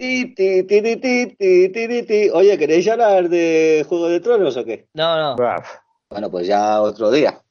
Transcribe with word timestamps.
ti, 0.00 0.34
ti, 0.34 0.64
ti, 0.64 0.96
ti, 0.96 1.36
ti, 1.36 1.88
ti, 1.88 2.02
ti. 2.02 2.30
Oye, 2.32 2.56
¿queréis 2.56 2.88
hablar 2.88 3.28
de 3.28 3.84
Juego 3.86 4.08
de 4.08 4.20
Tronos 4.20 4.56
o 4.56 4.64
qué? 4.64 4.88
No, 4.94 5.16
no. 5.16 5.36
Bueno, 6.08 6.30
pues 6.30 6.46
ya 6.46 6.80
otro 6.80 7.10
día. 7.10 7.42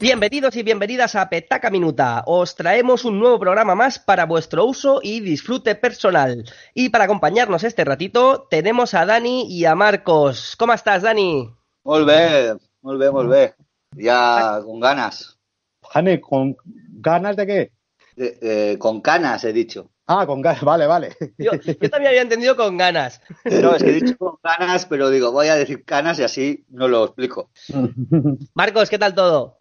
Bienvenidos 0.00 0.54
y 0.56 0.62
bienvenidas 0.62 1.16
a 1.16 1.28
Petaca 1.28 1.70
Minuta. 1.70 2.22
Os 2.26 2.54
traemos 2.54 3.04
un 3.04 3.18
nuevo 3.18 3.38
programa 3.40 3.74
más 3.74 3.98
para 3.98 4.26
vuestro 4.26 4.64
uso 4.64 5.00
y 5.02 5.18
disfrute 5.20 5.74
personal. 5.74 6.44
Y 6.72 6.90
para 6.90 7.04
acompañarnos 7.04 7.64
este 7.64 7.84
ratito 7.84 8.46
tenemos 8.48 8.94
a 8.94 9.04
Dani 9.06 9.46
y 9.52 9.64
a 9.64 9.74
Marcos. 9.74 10.54
¿Cómo 10.56 10.72
estás, 10.72 11.02
Dani? 11.02 11.50
Bé, 13.00 13.12
molt 13.12 13.28
bé. 13.28 13.54
Ya 13.96 14.60
con 14.64 14.78
ganas. 14.78 15.36
Jane, 15.82 16.20
¿con 16.20 16.56
ganas 17.00 17.36
de 17.36 17.46
qué? 17.46 17.72
De- 18.14 18.38
eh, 18.40 18.78
con 18.78 19.00
canas, 19.00 19.42
he 19.44 19.52
dicho. 19.52 19.90
Ah, 20.06 20.26
con 20.26 20.40
ganas, 20.40 20.62
vale, 20.62 20.86
vale. 20.86 21.16
Yo, 21.38 21.50
yo 21.54 21.90
también 21.90 22.08
había 22.08 22.22
entendido 22.22 22.56
con 22.56 22.76
ganas. 22.76 23.20
No, 23.44 23.74
es 23.74 23.82
que 23.82 23.90
he 23.90 24.00
dicho 24.00 24.16
con 24.16 24.36
ganas, 24.42 24.86
pero 24.86 25.10
digo, 25.10 25.32
voy 25.32 25.48
a 25.48 25.56
decir 25.56 25.84
canas 25.84 26.18
y 26.20 26.22
así 26.22 26.64
no 26.68 26.86
lo 26.88 27.04
explico. 27.04 27.50
Marcos, 28.54 28.88
¿qué 28.90 28.98
tal 28.98 29.14
todo? 29.14 29.57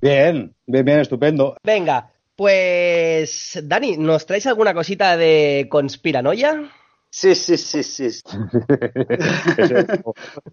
Bien, 0.00 0.54
bien, 0.66 0.84
bien, 0.84 1.00
estupendo. 1.00 1.56
Venga, 1.62 2.10
pues 2.34 3.58
Dani, 3.62 3.96
¿nos 3.96 4.26
traes 4.26 4.46
alguna 4.46 4.74
cosita 4.74 5.16
de 5.16 5.66
conspiranoia? 5.70 6.70
Sí, 7.10 7.34
sí, 7.34 7.56
sí, 7.56 7.82
sí. 7.82 8.08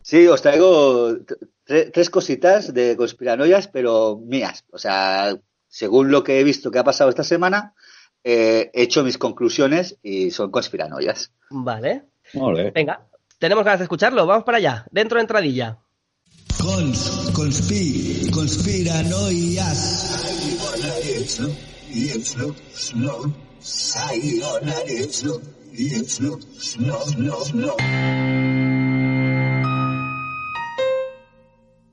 Sí, 0.01 0.27
os 0.27 0.41
traigo 0.41 1.17
tre- 1.65 1.91
tres 1.91 2.09
cositas 2.09 2.73
de 2.73 2.95
conspiranoias, 2.95 3.67
pero 3.67 4.17
mías. 4.17 4.63
O 4.71 4.77
sea, 4.77 5.35
según 5.67 6.11
lo 6.11 6.23
que 6.23 6.39
he 6.39 6.43
visto 6.43 6.71
que 6.71 6.79
ha 6.79 6.83
pasado 6.83 7.09
esta 7.09 7.23
semana, 7.23 7.73
eh, 8.23 8.69
he 8.73 8.83
hecho 8.83 9.03
mis 9.03 9.17
conclusiones 9.17 9.97
y 10.03 10.31
son 10.31 10.51
conspiranoias. 10.51 11.31
Vale. 11.49 12.03
Venga, 12.73 13.05
tenemos 13.39 13.63
ganas 13.65 13.79
de 13.79 13.85
escucharlo. 13.85 14.25
Vamos 14.25 14.43
para 14.45 14.57
allá. 14.57 14.85
Dentro 14.91 15.17
de 15.17 15.21
entradilla. 15.21 15.77
Cons, 16.63 17.29
conspi, 17.33 18.31
conspiranoias. 18.31 19.79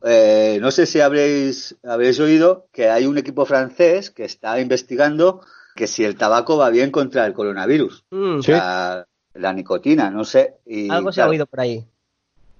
Eh, 0.04 0.58
no 0.60 0.70
sé 0.70 0.86
si 0.86 1.00
habréis, 1.00 1.76
habréis 1.82 2.20
oído 2.20 2.68
que 2.72 2.88
hay 2.88 3.06
un 3.06 3.18
equipo 3.18 3.44
francés 3.44 4.10
que 4.10 4.24
está 4.24 4.60
investigando 4.60 5.40
que 5.74 5.88
si 5.88 6.04
el 6.04 6.16
tabaco 6.16 6.56
va 6.56 6.70
bien 6.70 6.92
contra 6.92 7.26
el 7.26 7.32
coronavirus. 7.32 8.04
Mm, 8.10 8.38
O 8.38 8.42
sea, 8.42 9.04
la 9.34 9.52
nicotina, 9.52 10.10
no 10.10 10.24
sé. 10.24 10.58
Y, 10.64 10.88
Algo 10.90 11.10
se 11.10 11.22
ha 11.22 11.28
oído 11.28 11.46
por 11.46 11.58
ahí. 11.58 11.84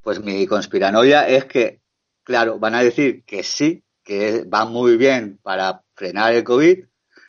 Pues 0.02 0.20
mi 0.20 0.46
conspiranoia 0.46 1.28
es 1.28 1.44
que, 1.44 1.80
claro, 2.24 2.58
van 2.58 2.74
a 2.74 2.82
decir 2.82 3.24
que 3.24 3.42
sí, 3.42 3.82
que 4.04 4.44
va 4.44 4.64
muy 4.64 4.96
bien 4.96 5.38
para 5.42 5.82
frenar 5.94 6.32
el 6.34 6.44
COVID, 6.44 6.84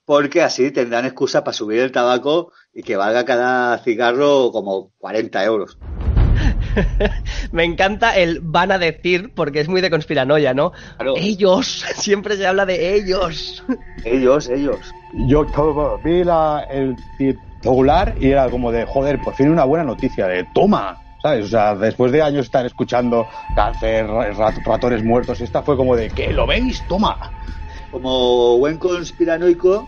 porque 0.05 0.41
así 0.41 0.71
tendrán 0.71 1.05
excusa 1.05 1.43
para 1.43 1.53
subir 1.53 1.79
el 1.79 1.91
tabaco 1.91 2.51
y 2.73 2.83
que 2.83 2.95
valga 2.95 3.25
cada 3.25 3.77
cigarro 3.79 4.51
como 4.51 4.91
40 4.97 5.43
euros. 5.43 5.77
Me 7.51 7.63
encanta 7.63 8.15
el 8.15 8.39
van 8.41 8.71
a 8.71 8.77
decir 8.77 9.33
porque 9.35 9.59
es 9.59 9.67
muy 9.67 9.81
de 9.81 9.89
conspiranoia, 9.89 10.53
¿no? 10.53 10.71
Claro. 10.97 11.15
Ellos, 11.17 11.67
siempre 11.95 12.37
se 12.37 12.47
habla 12.47 12.65
de 12.65 12.95
ellos. 12.95 13.63
Ellos, 14.05 14.49
ellos. 14.49 14.79
Yo 15.27 15.45
todo- 15.47 15.99
vi 16.03 16.23
la, 16.23 16.65
el 16.71 16.95
titular 17.17 18.15
y 18.19 18.29
era 18.31 18.49
como 18.49 18.71
de, 18.71 18.85
joder, 18.85 19.21
por 19.21 19.35
fin 19.35 19.49
una 19.49 19.65
buena 19.65 19.83
noticia, 19.83 20.27
de 20.27 20.45
toma, 20.53 20.97
¿sabes? 21.21 21.45
O 21.45 21.47
sea, 21.49 21.75
después 21.75 22.11
de 22.11 22.21
años 22.21 22.45
estar 22.45 22.65
escuchando 22.65 23.27
cáncer, 23.55 24.07
rat- 24.07 24.57
ratones 24.65 25.03
muertos, 25.03 25.39
esta 25.41 25.61
fue 25.61 25.77
como 25.77 25.95
de, 25.95 26.09
¿qué 26.09 26.31
lo 26.33 26.45
veis? 26.47 26.83
Toma. 26.87 27.31
Como 27.91 28.57
buen 28.57 28.77
conspiranoico, 28.77 29.87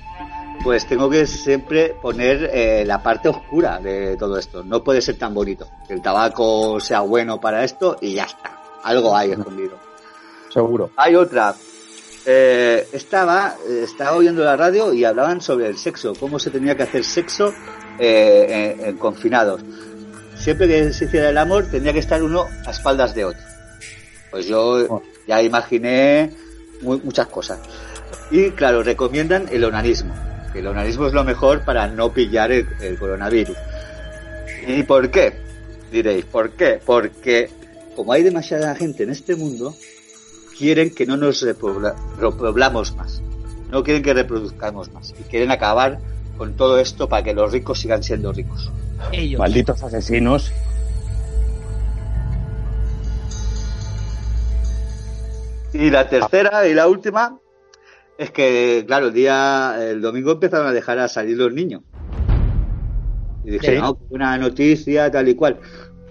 pues 0.63 0.85
tengo 0.85 1.09
que 1.09 1.25
siempre 1.25 1.95
poner 2.01 2.49
eh, 2.53 2.83
la 2.85 3.01
parte 3.01 3.29
oscura 3.29 3.79
de 3.79 4.17
todo 4.17 4.37
esto. 4.37 4.63
No 4.63 4.83
puede 4.83 5.01
ser 5.01 5.17
tan 5.17 5.33
bonito. 5.33 5.67
Que 5.87 5.93
el 5.93 6.01
tabaco 6.01 6.79
sea 6.79 7.01
bueno 7.01 7.39
para 7.39 7.63
esto 7.63 7.97
y 8.01 8.13
ya 8.13 8.25
está. 8.25 8.59
Algo 8.83 9.15
hay 9.15 9.31
escondido. 9.31 9.77
Seguro. 10.49 10.89
Hay 10.97 11.15
otra. 11.15 11.55
Eh, 12.25 12.87
estaba, 12.93 13.55
eh, 13.67 13.81
estaba 13.83 14.15
oyendo 14.17 14.43
la 14.43 14.55
radio 14.55 14.93
y 14.93 15.03
hablaban 15.03 15.41
sobre 15.41 15.67
el 15.67 15.77
sexo, 15.77 16.13
cómo 16.17 16.39
se 16.39 16.51
tenía 16.51 16.75
que 16.75 16.83
hacer 16.83 17.03
sexo 17.03 17.51
eh, 17.99 18.75
en, 18.79 18.85
en 18.89 18.97
confinados. 18.97 19.61
Siempre 20.43 20.67
que 20.67 20.91
se 20.93 21.05
hiciera 21.05 21.29
el 21.29 21.37
amor 21.37 21.65
tenía 21.71 21.93
que 21.93 21.99
estar 21.99 22.21
uno 22.21 22.47
a 22.65 22.71
espaldas 22.71 23.15
de 23.15 23.25
otro. 23.25 23.41
Pues 24.29 24.45
yo 24.45 25.01
ya 25.27 25.41
imaginé 25.41 26.31
mu- 26.81 26.99
muchas 27.03 27.27
cosas. 27.27 27.59
Y 28.29 28.51
claro, 28.51 28.83
recomiendan 28.83 29.47
el 29.51 29.63
onanismo, 29.63 30.13
que 30.51 30.59
el 30.59 30.67
onanismo 30.67 31.07
es 31.07 31.13
lo 31.13 31.23
mejor 31.23 31.63
para 31.63 31.87
no 31.87 32.11
pillar 32.11 32.51
el, 32.51 32.67
el 32.81 32.97
coronavirus. 32.97 33.55
¿Y 34.67 34.83
por 34.83 35.09
qué? 35.11 35.33
Diréis, 35.91 36.25
¿por 36.25 36.51
qué? 36.51 36.79
Porque 36.85 37.49
como 37.95 38.11
hay 38.11 38.23
demasiada 38.23 38.75
gente 38.75 39.03
en 39.03 39.11
este 39.11 39.35
mundo, 39.35 39.75
quieren 40.57 40.93
que 40.93 41.05
no 41.05 41.15
nos 41.15 41.41
repobla- 41.45 41.95
repoblamos 42.19 42.95
más. 42.95 43.21
No 43.69 43.83
quieren 43.83 44.03
que 44.03 44.13
reproduzcamos 44.13 44.91
más. 44.91 45.13
Y 45.19 45.23
quieren 45.23 45.51
acabar 45.51 45.99
con 46.37 46.55
todo 46.55 46.79
esto 46.79 47.07
para 47.07 47.23
que 47.23 47.33
los 47.33 47.51
ricos 47.51 47.79
sigan 47.79 48.03
siendo 48.03 48.33
ricos. 48.33 48.71
Ellos. 49.11 49.39
Malditos 49.39 49.83
asesinos. 49.83 50.51
Y 55.73 55.89
la 55.89 56.07
tercera 56.07 56.67
y 56.67 56.73
la 56.73 56.87
última 56.87 57.39
es 58.17 58.29
que, 58.31 58.83
claro, 58.85 59.07
el 59.07 59.13
día, 59.13 59.75
el 59.79 60.01
domingo 60.01 60.33
empezaron 60.33 60.67
a 60.67 60.71
dejar 60.71 60.99
a 60.99 61.07
salir 61.07 61.37
los 61.37 61.51
niños. 61.51 61.81
Y 63.43 63.51
dije, 63.51 63.75
Sí. 63.75 63.81
no, 63.81 63.95
buena 63.95 64.37
noticia, 64.37 65.09
tal 65.11 65.27
y 65.27 65.35
cual. 65.35 65.59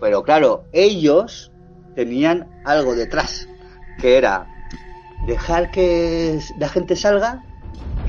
Pero 0.01 0.23
claro, 0.23 0.65
ellos 0.73 1.53
tenían 1.95 2.51
algo 2.65 2.95
detrás, 2.95 3.49
que 4.01 4.17
era 4.19 4.47
dejar 5.27 5.71
que 5.71 6.41
la 6.59 6.69
gente 6.69 6.97
salga, 6.97 7.45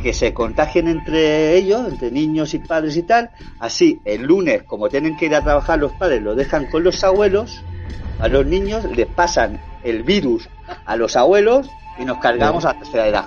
que 0.03 0.13
se 0.13 0.33
contagien 0.33 0.87
entre 0.89 1.55
ellos, 1.55 1.87
entre 1.87 2.11
niños 2.11 2.53
y 2.53 2.59
padres 2.59 2.97
y 2.97 3.03
tal. 3.03 3.31
Así, 3.59 4.01
el 4.03 4.23
lunes, 4.23 4.63
como 4.63 4.89
tienen 4.89 5.17
que 5.17 5.25
ir 5.25 5.35
a 5.35 5.41
trabajar 5.41 5.79
los 5.79 5.93
padres, 5.93 6.21
lo 6.21 6.35
dejan 6.35 6.69
con 6.69 6.83
los 6.83 7.03
abuelos, 7.03 7.63
a 8.19 8.27
los 8.27 8.45
niños 8.45 8.83
les 8.83 9.07
pasan 9.07 9.59
el 9.83 10.03
virus 10.03 10.49
a 10.85 10.95
los 10.95 11.15
abuelos 11.15 11.69
y 11.97 12.05
nos 12.05 12.19
cargamos 12.19 12.65
a 12.65 12.73
la 12.73 12.79
tercera 12.79 13.07
edad. 13.07 13.25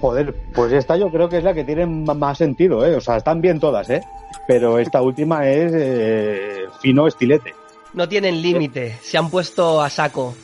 Joder, 0.00 0.34
pues 0.52 0.72
esta 0.72 0.96
yo 0.96 1.10
creo 1.10 1.28
que 1.28 1.38
es 1.38 1.44
la 1.44 1.54
que 1.54 1.64
tiene 1.64 1.86
más 1.86 2.38
sentido, 2.38 2.84
¿eh? 2.84 2.96
O 2.96 3.00
sea, 3.00 3.16
están 3.16 3.40
bien 3.40 3.60
todas, 3.60 3.88
¿eh? 3.90 4.02
Pero 4.46 4.78
esta 4.78 5.00
última 5.00 5.48
es 5.48 5.72
eh, 5.74 6.64
fino 6.80 7.06
estilete. 7.06 7.54
No 7.92 8.08
tienen 8.08 8.42
límite, 8.42 8.98
se 9.00 9.16
han 9.16 9.30
puesto 9.30 9.80
a 9.80 9.88
saco. 9.88 10.34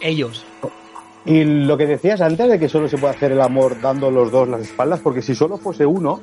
Ellos. 0.00 0.44
Y 1.24 1.44
lo 1.44 1.76
que 1.76 1.86
decías 1.86 2.20
antes 2.20 2.48
de 2.48 2.58
que 2.58 2.68
solo 2.68 2.88
se 2.88 2.96
puede 2.98 3.14
hacer 3.14 3.32
el 3.32 3.40
amor 3.40 3.80
dando 3.80 4.10
los 4.10 4.30
dos 4.30 4.48
las 4.48 4.62
espaldas, 4.62 5.00
porque 5.00 5.20
si 5.22 5.34
solo 5.34 5.58
fuese 5.58 5.84
uno, 5.84 6.20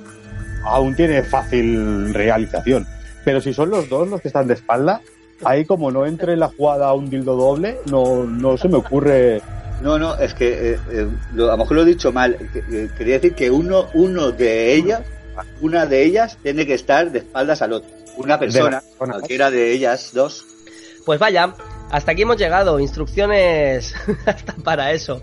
aún 0.63 0.95
tiene 0.95 1.21
fácil 1.24 2.13
realización. 2.13 2.88
Pero 3.24 3.39
si 3.42 3.53
son 3.53 3.69
los 3.69 3.88
dos 3.89 4.07
los 4.07 4.21
que 4.21 4.30
están 4.30 4.47
de 4.47 4.56
espalda, 4.56 5.01
ahí 5.44 5.65
como 5.65 5.92
no 5.92 6.06
entre 6.06 6.33
en 6.33 6.39
la 6.39 6.47
jugada 6.50 6.94
un 6.94 7.09
dildo 7.09 7.36
doble, 7.36 7.77
no, 7.92 8.24
no 8.24 8.57
se 8.57 8.68
me 8.68 8.77
ocurre 8.77 9.42
No, 9.81 10.00
no, 10.00 10.15
es 10.18 10.33
que 10.33 10.71
eh, 10.74 10.80
eh, 10.92 11.07
lo- 11.33 11.47
a 11.50 11.51
lo 11.51 11.57
mejor 11.57 11.75
lo 11.77 11.83
he 11.83 11.86
dicho 11.86 12.12
mal. 12.12 12.38
Que- 12.53 12.62
que- 12.62 12.89
Quería 12.97 13.15
decir 13.15 13.36
que 13.36 13.51
uno, 13.51 13.88
uno 13.94 14.31
de 14.31 14.74
ellas, 14.74 15.01
una 15.62 15.86
de 15.86 16.03
ellas 16.03 16.38
tiene 16.42 16.65
que 16.65 16.74
estar 16.75 17.12
de 17.12 17.19
espaldas 17.19 17.62
al 17.62 17.74
otro. 17.74 17.89
Una 18.18 18.39
persona, 18.39 18.80
persona. 18.81 19.13
cualquiera 19.15 19.51
de 19.51 19.71
ellas 19.74 20.12
dos. 20.13 20.45
Pues 21.06 21.19
vaya, 21.19 21.53
hasta 21.95 22.12
aquí 22.12 22.24
hemos 22.24 22.36
llegado. 22.36 22.80
Instrucciones 22.80 23.95
hasta 24.25 24.53
para 24.53 24.92
eso. 24.92 25.21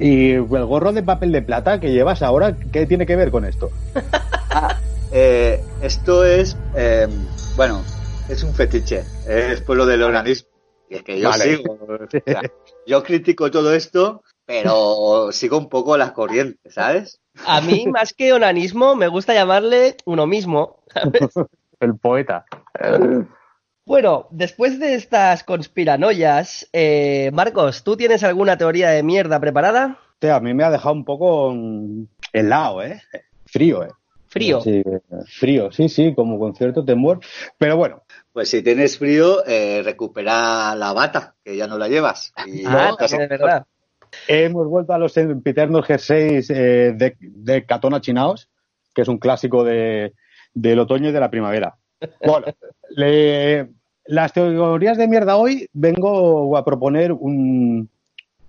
Y 0.00 0.32
el 0.32 0.44
gorro 0.44 0.92
de 0.92 1.02
papel 1.02 1.30
de 1.30 1.42
plata 1.42 1.78
que 1.78 1.92
llevas 1.92 2.22
ahora, 2.22 2.56
¿qué 2.72 2.86
tiene 2.86 3.06
que 3.06 3.16
ver 3.16 3.30
con 3.30 3.44
esto? 3.44 3.70
Ah, 4.52 4.76
eh, 5.12 5.62
esto 5.80 6.24
es, 6.24 6.56
eh, 6.74 7.06
bueno, 7.54 7.84
es 8.28 8.42
un 8.42 8.52
fetiche. 8.52 9.04
Es 9.28 9.60
por 9.60 9.76
lo 9.76 9.86
del 9.86 10.02
organismo. 10.02 10.48
Y 10.88 10.96
es 10.96 11.02
que 11.04 11.20
yo 11.20 11.28
Vale. 11.28 11.58
sigo. 11.58 11.74
o 11.74 12.10
sea, 12.10 12.42
yo 12.84 13.04
critico 13.04 13.48
todo 13.52 13.72
esto, 13.72 14.24
pero 14.44 15.30
sigo 15.30 15.56
un 15.56 15.68
poco 15.68 15.96
las 15.96 16.10
corrientes, 16.10 16.74
¿sabes? 16.74 17.20
A 17.46 17.60
mí, 17.60 17.86
más 17.92 18.12
que 18.12 18.32
onanismo, 18.32 18.96
me 18.96 19.06
gusta 19.06 19.34
llamarle 19.34 19.96
uno 20.04 20.26
mismo. 20.26 20.82
¿sabes? 20.92 21.30
El 21.78 21.96
poeta. 21.96 22.44
Bueno, 23.90 24.28
después 24.30 24.78
de 24.78 24.94
estas 24.94 25.42
conspiranoias, 25.42 26.68
eh, 26.72 27.32
Marcos, 27.32 27.82
¿tú 27.82 27.96
tienes 27.96 28.22
alguna 28.22 28.56
teoría 28.56 28.90
de 28.90 29.02
mierda 29.02 29.40
preparada? 29.40 29.98
Hostia, 30.12 30.36
a 30.36 30.40
mí 30.40 30.54
me 30.54 30.62
ha 30.62 30.70
dejado 30.70 30.94
un 30.94 31.04
poco 31.04 31.52
helado, 32.32 32.84
¿eh? 32.84 33.02
Frío, 33.46 33.82
¿eh? 33.82 33.88
Frío. 34.28 34.60
Sí, 34.60 34.80
frío, 35.26 35.72
sí, 35.72 35.88
sí, 35.88 36.14
como 36.14 36.38
con 36.38 36.54
cierto 36.54 36.84
temor. 36.84 37.18
Pero 37.58 37.76
bueno, 37.76 38.04
Pues 38.32 38.48
si 38.50 38.62
tienes 38.62 38.96
frío, 38.96 39.44
eh, 39.44 39.82
recupera 39.84 40.76
la 40.76 40.92
bata, 40.92 41.34
que 41.42 41.56
ya 41.56 41.66
no 41.66 41.76
la 41.76 41.88
llevas. 41.88 42.32
Y 42.46 42.62
Ah, 42.66 42.94
también 42.96 43.22
es 43.22 43.28
verdad. 43.28 43.66
hemos 44.28 44.68
vuelto 44.68 44.92
a 44.92 44.98
los 44.98 45.16
empiternos 45.16 45.84
jerseys 45.84 46.48
eh, 46.50 46.92
de, 46.94 47.16
de 47.18 47.66
Catona 47.66 48.00
Chinaos, 48.00 48.50
que 48.94 49.02
es 49.02 49.08
un 49.08 49.18
clásico 49.18 49.64
de, 49.64 50.12
del 50.54 50.78
otoño 50.78 51.08
y 51.08 51.12
de 51.12 51.18
la 51.18 51.28
primavera. 51.28 51.76
Bueno, 52.24 52.46
le- 52.90 53.68
las 54.10 54.32
teorías 54.32 54.98
de 54.98 55.08
mierda 55.08 55.36
hoy 55.36 55.68
vengo 55.72 56.56
a 56.56 56.64
proponer 56.64 57.12
un, 57.12 57.88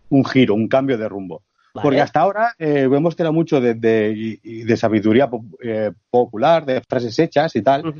un 0.09 0.25
giro, 0.25 0.53
un 0.55 0.67
cambio 0.67 0.97
de 0.97 1.07
rumbo. 1.07 1.43
Vale. 1.73 1.83
Porque 1.83 2.01
hasta 2.01 2.19
ahora 2.19 2.53
eh, 2.59 2.81
hemos 2.91 3.15
tirado 3.15 3.31
mucho 3.31 3.61
de, 3.61 3.75
de- 3.75 4.39
de 4.43 4.77
sabiduría 4.77 5.29
eh, 5.63 5.91
popular, 6.09 6.65
de 6.65 6.81
frases 6.81 7.17
hechas 7.19 7.55
y 7.55 7.61
tal. 7.61 7.93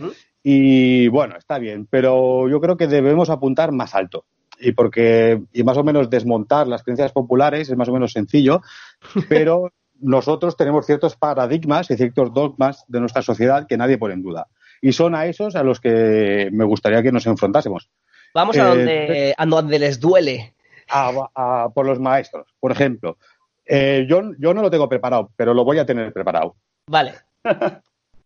Y 0.44 1.08
bueno, 1.08 1.38
está 1.38 1.58
bien, 1.60 1.88
pero 1.90 2.50
yo 2.50 2.60
creo 2.60 2.76
que 2.76 2.88
debemos 2.88 3.30
apuntar 3.30 3.72
más 3.72 3.96
alto. 3.96 4.26
Y 4.60 4.74
porque, 4.74 5.42
y 5.54 5.64
más 5.64 5.78
o 5.78 5.84
menos 5.84 6.10
desmontar 6.10 6.68
las 6.68 6.84
creencias 6.84 7.12
populares 7.12 7.70
es 7.70 7.78
más 7.78 7.88
o 7.90 7.94
menos 7.94 8.12
sencillo, 8.12 8.62
pero 9.30 9.72
nosotros 10.02 10.58
tenemos 10.58 10.86
ciertos 10.86 11.16
paradigmas 11.16 11.90
y 11.92 11.96
ciertos 11.96 12.34
dogmas 12.34 12.84
de 12.88 13.00
nuestra 13.00 13.22
sociedad 13.22 13.68
que 13.68 13.78
nadie 13.78 13.98
pone 14.00 14.16
en 14.16 14.24
duda. 14.24 14.48
Y 14.82 14.92
son 14.94 15.14
a 15.16 15.26
esos 15.28 15.56
a 15.56 15.64
los 15.64 15.80
que 15.80 16.50
me 16.52 16.66
gustaría 16.66 17.04
que 17.04 17.12
nos 17.12 17.26
enfrentásemos. 17.28 17.90
Vamos 18.34 18.58
a 18.58 18.62
Eh, 18.62 18.68
donde, 18.68 19.34
a 19.38 19.46
donde 19.46 19.80
les 19.80 20.00
duele. 20.00 20.54
A- 20.90 21.30
a- 21.36 21.70
por 21.74 21.86
los 21.86 22.00
maestros, 22.00 22.48
por 22.60 22.72
ejemplo. 22.72 23.18
Eh, 23.66 24.06
yo, 24.10 24.22
yo 24.40 24.54
no 24.54 24.62
lo 24.62 24.72
tengo 24.72 24.90
preparado, 24.90 25.32
pero 25.36 25.54
lo 25.54 25.64
voy 25.64 25.80
a 25.80 25.86
tener 25.86 26.12
preparado. 26.12 26.56
Vale. 26.88 27.14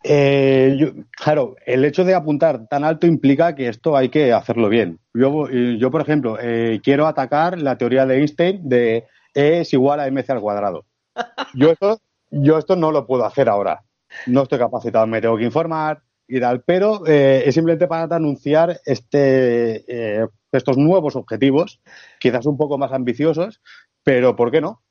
Eh, 0.08 0.76
yo- 0.78 0.92
claro, 1.10 1.56
el 1.66 1.84
hecho 1.84 2.04
de 2.04 2.14
apuntar 2.14 2.68
tan 2.68 2.84
alto 2.84 3.08
implica 3.08 3.56
que 3.56 3.68
esto 3.70 3.98
hay 3.98 4.10
que 4.10 4.32
hacerlo 4.34 4.70
bien. 4.70 5.00
Yo, 5.16 5.50
yo 5.50 5.90
por 5.90 6.02
ejemplo, 6.02 6.38
eh, 6.40 6.80
quiero 6.84 7.08
atacar 7.08 7.60
la 7.60 7.76
teoría 7.80 8.06
de 8.06 8.18
Einstein 8.20 8.70
de 8.70 9.06
E 9.34 9.62
es 9.62 9.74
igual 9.74 10.00
a 10.00 10.06
mc 10.12 10.30
al 10.30 10.42
cuadrado. 10.42 10.86
Yo 11.56 11.72
esto, 11.72 12.00
yo 12.30 12.60
esto 12.60 12.76
no 12.76 12.92
lo 12.92 13.08
puedo 13.08 13.26
hacer 13.26 13.50
ahora. 13.50 13.82
No 14.28 14.44
estoy 14.44 14.60
capacitado, 14.60 15.08
me 15.08 15.22
tengo 15.22 15.38
que 15.38 15.46
informar 15.46 16.02
y 16.28 16.40
tal, 16.40 16.64
pero 16.64 17.06
eh, 17.06 17.44
es 17.46 17.54
simplemente 17.54 17.88
para 17.88 18.16
anunciar 18.16 18.80
este, 18.86 19.86
eh, 19.88 20.28
estos 20.52 20.78
nuevos 20.78 21.16
objetivos, 21.16 21.82
quizás 22.20 22.46
un 22.46 22.58
poco 22.58 22.78
más 22.78 22.92
ambiciosos, 22.92 23.62
pero 24.04 24.36
¿por 24.36 24.52
qué 24.52 24.62
no? 24.62 24.82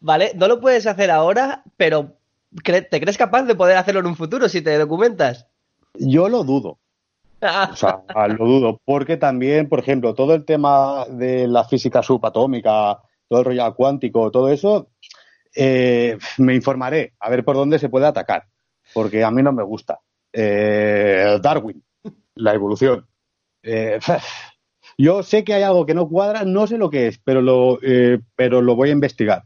Vale, 0.00 0.32
no 0.34 0.48
lo 0.48 0.60
puedes 0.60 0.86
hacer 0.86 1.10
ahora, 1.10 1.62
pero 1.76 2.16
¿te 2.62 3.00
crees 3.00 3.18
capaz 3.18 3.42
de 3.44 3.54
poder 3.54 3.76
hacerlo 3.76 4.00
en 4.00 4.06
un 4.06 4.16
futuro 4.16 4.48
si 4.48 4.62
te 4.62 4.76
documentas? 4.78 5.46
Yo 5.94 6.28
lo 6.28 6.44
dudo. 6.44 6.78
O 7.42 7.76
sea, 7.76 8.02
lo 8.28 8.46
dudo, 8.46 8.80
porque 8.84 9.16
también, 9.16 9.68
por 9.68 9.80
ejemplo, 9.80 10.14
todo 10.14 10.34
el 10.34 10.44
tema 10.44 11.06
de 11.08 11.48
la 11.48 11.64
física 11.64 12.00
subatómica, 12.00 13.00
todo 13.28 13.40
el 13.40 13.44
rollo 13.46 13.74
cuántico, 13.74 14.30
todo 14.30 14.48
eso, 14.48 14.90
eh, 15.54 16.16
me 16.38 16.54
informaré 16.54 17.14
a 17.18 17.30
ver 17.30 17.44
por 17.44 17.56
dónde 17.56 17.80
se 17.80 17.88
puede 17.88 18.06
atacar, 18.06 18.44
porque 18.94 19.24
a 19.24 19.30
mí 19.32 19.42
no 19.42 19.52
me 19.52 19.64
gusta. 19.64 19.98
Eh, 20.32 21.38
Darwin, 21.42 21.82
la 22.36 22.54
evolución. 22.54 23.06
Eh, 23.62 23.98
yo 24.98 25.22
sé 25.22 25.44
que 25.44 25.54
hay 25.54 25.62
algo 25.62 25.86
que 25.86 25.94
no 25.94 26.08
cuadra, 26.08 26.44
no 26.44 26.66
sé 26.66 26.78
lo 26.78 26.90
que 26.90 27.08
es, 27.08 27.18
pero 27.18 27.42
lo, 27.42 27.78
eh, 27.82 28.20
pero 28.34 28.62
lo 28.62 28.74
voy 28.76 28.90
a 28.90 28.92
investigar. 28.92 29.44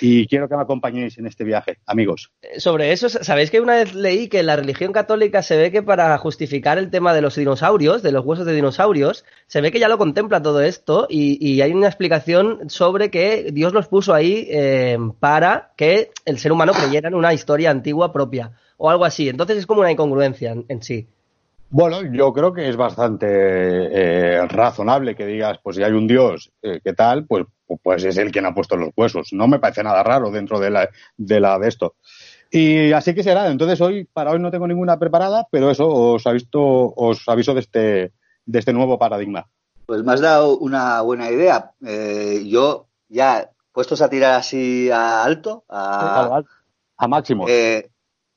Y 0.00 0.26
quiero 0.26 0.48
que 0.48 0.56
me 0.56 0.62
acompañéis 0.62 1.18
en 1.18 1.26
este 1.26 1.44
viaje, 1.44 1.78
amigos. 1.86 2.32
Sobre 2.58 2.92
eso, 2.92 3.08
¿sabéis 3.08 3.50
que 3.50 3.60
una 3.60 3.74
vez 3.74 3.94
leí 3.94 4.28
que 4.28 4.40
en 4.40 4.46
la 4.46 4.56
religión 4.56 4.92
católica 4.92 5.42
se 5.42 5.56
ve 5.56 5.70
que 5.70 5.82
para 5.82 6.16
justificar 6.18 6.78
el 6.78 6.90
tema 6.90 7.14
de 7.14 7.22
los 7.22 7.36
dinosaurios, 7.36 8.02
de 8.02 8.12
los 8.12 8.24
huesos 8.24 8.46
de 8.46 8.54
dinosaurios, 8.54 9.24
se 9.46 9.60
ve 9.60 9.70
que 9.70 9.78
ya 9.78 9.88
lo 9.88 9.98
contempla 9.98 10.42
todo 10.42 10.60
esto 10.60 11.06
y, 11.08 11.38
y 11.46 11.60
hay 11.62 11.72
una 11.72 11.86
explicación 11.86 12.68
sobre 12.68 13.10
que 13.10 13.50
Dios 13.52 13.72
los 13.72 13.88
puso 13.88 14.14
ahí 14.14 14.48
eh, 14.50 14.98
para 15.20 15.72
que 15.76 16.10
el 16.24 16.38
ser 16.38 16.52
humano 16.52 16.72
creyera 16.72 17.08
en 17.08 17.14
una 17.14 17.32
historia 17.32 17.70
antigua 17.70 18.12
propia 18.12 18.52
o 18.82 18.88
algo 18.88 19.04
así. 19.04 19.28
Entonces 19.28 19.58
es 19.58 19.66
como 19.66 19.80
una 19.82 19.92
incongruencia 19.92 20.52
en, 20.52 20.64
en 20.68 20.82
sí. 20.82 21.06
Bueno, 21.68 22.02
yo 22.12 22.32
creo 22.32 22.52
que 22.52 22.68
es 22.68 22.76
bastante 22.76 23.26
eh, 23.28 24.46
razonable 24.48 25.14
que 25.14 25.26
digas, 25.26 25.58
pues 25.62 25.76
si 25.76 25.82
hay 25.84 25.92
un 25.92 26.08
Dios, 26.08 26.50
eh, 26.62 26.80
¿qué 26.82 26.94
tal? 26.94 27.26
Pues, 27.26 27.44
pues 27.82 28.02
es 28.04 28.16
él 28.16 28.32
quien 28.32 28.46
ha 28.46 28.54
puesto 28.54 28.76
los 28.76 28.90
huesos. 28.96 29.32
No 29.32 29.46
me 29.46 29.58
parece 29.60 29.84
nada 29.84 30.02
raro 30.02 30.30
dentro 30.30 30.58
de 30.58 30.70
la 30.70 30.88
de, 31.16 31.38
la, 31.38 31.58
de 31.58 31.68
esto. 31.68 31.94
Y 32.50 32.90
así 32.92 33.14
que 33.14 33.22
será. 33.22 33.48
Entonces 33.48 33.80
hoy, 33.80 34.04
para 34.12 34.32
hoy 34.32 34.40
no 34.40 34.50
tengo 34.50 34.66
ninguna 34.66 34.98
preparada, 34.98 35.46
pero 35.52 35.70
eso 35.70 35.86
os 35.88 36.26
aviso, 36.26 36.48
os 36.96 37.28
aviso 37.28 37.54
de 37.54 37.60
este, 37.60 38.12
de 38.46 38.58
este 38.58 38.72
nuevo 38.72 38.98
paradigma. 38.98 39.46
Pues 39.86 40.02
me 40.02 40.12
has 40.12 40.20
dado 40.20 40.58
una 40.58 41.00
buena 41.02 41.30
idea. 41.30 41.70
Eh, 41.86 42.42
yo 42.48 42.86
ya 43.08 43.50
puestos 43.72 44.02
a 44.02 44.08
tirar 44.10 44.34
así 44.34 44.90
a 44.90 45.22
alto, 45.22 45.62
a, 45.68 46.38
a, 46.38 46.42
a 46.96 47.08
máximo. 47.08 47.46
eh, 47.48 47.90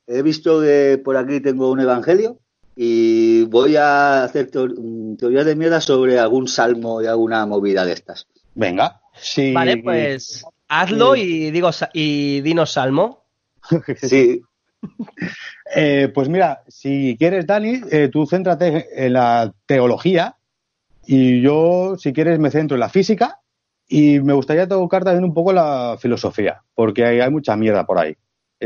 he 0.06 0.22
visto 0.22 0.60
que 0.60 1.00
por 1.04 1.16
aquí 1.16 1.40
tengo 1.40 1.70
un 1.70 1.80
evangelio 1.80 2.38
y 2.76 3.44
voy 3.44 3.76
a 3.76 4.24
hacer 4.24 4.50
teo- 4.50 5.16
teorías 5.18 5.46
de 5.46 5.56
mierda 5.56 5.80
sobre 5.80 6.18
algún 6.18 6.48
salmo 6.48 7.00
y 7.02 7.06
alguna 7.06 7.46
movida 7.46 7.84
de 7.84 7.92
estas. 7.92 8.26
Venga. 8.54 9.00
Sí. 9.16 9.52
Vale, 9.52 9.76
pues 9.78 10.44
hazlo 10.68 11.14
y 11.16 11.50
digo 11.50 11.70
y 11.92 12.40
dinos 12.40 12.72
salmo. 12.72 13.24
Sí, 14.02 14.42
Eh, 15.74 16.10
pues 16.14 16.28
mira, 16.28 16.62
si 16.68 17.16
quieres, 17.18 17.46
Dani, 17.46 17.80
eh, 17.90 18.08
tú 18.12 18.26
céntrate 18.26 18.86
en 18.94 19.14
la 19.14 19.52
teología 19.66 20.36
y 21.06 21.40
yo, 21.40 21.96
si 21.98 22.12
quieres, 22.12 22.38
me 22.38 22.50
centro 22.50 22.76
en 22.76 22.80
la 22.80 22.88
física 22.90 23.40
y 23.88 24.20
me 24.20 24.34
gustaría 24.34 24.68
tocar 24.68 25.04
también 25.04 25.24
un 25.24 25.32
poco 25.34 25.52
la 25.52 25.96
filosofía, 25.98 26.62
porque 26.74 27.04
hay, 27.04 27.20
hay 27.20 27.30
mucha 27.30 27.56
mierda 27.56 27.84
por 27.86 27.98
ahí. 27.98 28.14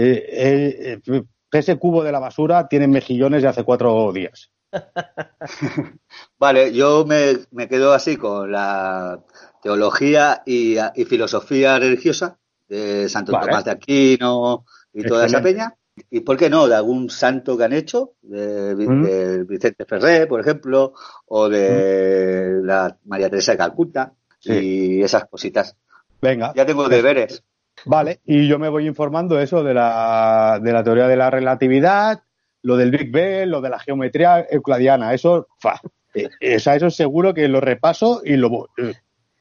Eh, 0.00 0.25
eh, 0.31 1.00
eh, 1.07 1.23
ese 1.50 1.76
cubo 1.76 2.05
de 2.05 2.12
la 2.12 2.21
basura 2.21 2.69
tiene 2.69 2.87
mejillones 2.87 3.43
de 3.43 3.49
hace 3.49 3.64
cuatro 3.64 4.12
días. 4.12 4.50
vale, 6.38 6.73
yo 6.73 7.05
me, 7.05 7.38
me 7.50 7.69
quedo 7.69 7.93
así 7.93 8.17
con 8.17 8.52
la 8.52 9.25
teología 9.62 10.43
y, 10.47 10.76
y 10.95 11.05
filosofía 11.05 11.78
religiosa 11.78 12.38
de 12.69 13.09
Santo 13.09 13.33
Vale. 13.33 13.47
Tomás 13.47 13.64
de 13.64 13.71
Aquino 13.73 14.64
y 14.93 15.02
toda 15.05 15.26
esa 15.26 15.43
peña. 15.43 15.75
Y 16.11 16.21
por 16.21 16.37
qué 16.37 16.49
no, 16.49 16.69
de 16.69 16.76
algún 16.76 17.11
santo 17.11 17.59
que 17.59 17.64
han 17.64 17.73
hecho, 17.73 18.12
de, 18.23 18.76
Mm. 18.76 19.02
de 19.02 19.45
Vicente 19.45 19.85
Ferrer, 19.85 20.28
por 20.28 20.40
ejemplo, 20.40 20.93
o 21.26 21.49
de 21.49 22.61
la 22.62 22.97
María 23.07 23.28
Teresa 23.28 23.52
de 23.52 23.59
Calcuta 23.59 24.12
Sí. 24.38 24.52
y 24.99 25.02
esas 25.02 25.25
cositas. 25.25 25.76
Venga. 26.23 26.52
Ya 26.55 26.64
tengo 26.64 26.88
deberes. 26.88 27.43
Vale, 27.88 28.21
y 28.26 28.47
yo 28.47 28.59
me 28.59 28.68
voy 28.68 28.87
informando 28.87 29.40
eso 29.40 29.64
de 29.64 29.75
la, 29.75 30.61
de 30.62 30.73
la 30.73 30.85
teoría 30.85 31.09
de 31.09 31.16
la 31.16 31.30
relatividad, 31.30 32.23
lo 32.62 32.76
del 32.76 32.90
Big 32.90 33.11
Bang, 33.11 33.49
lo 33.49 33.61
de 33.61 33.71
la 33.71 33.78
geometría 33.78 34.47
euclidiana. 34.50 35.14
Eso, 35.14 35.47
fa, 35.59 35.80
eh, 36.14 36.28
esa- 36.40 36.76
eso 36.76 36.90
seguro 36.90 37.33
que 37.33 37.49
lo 37.49 37.61
repaso 37.61 38.21
y 38.25 38.37
lo. 38.37 38.68
eh, 38.76 38.92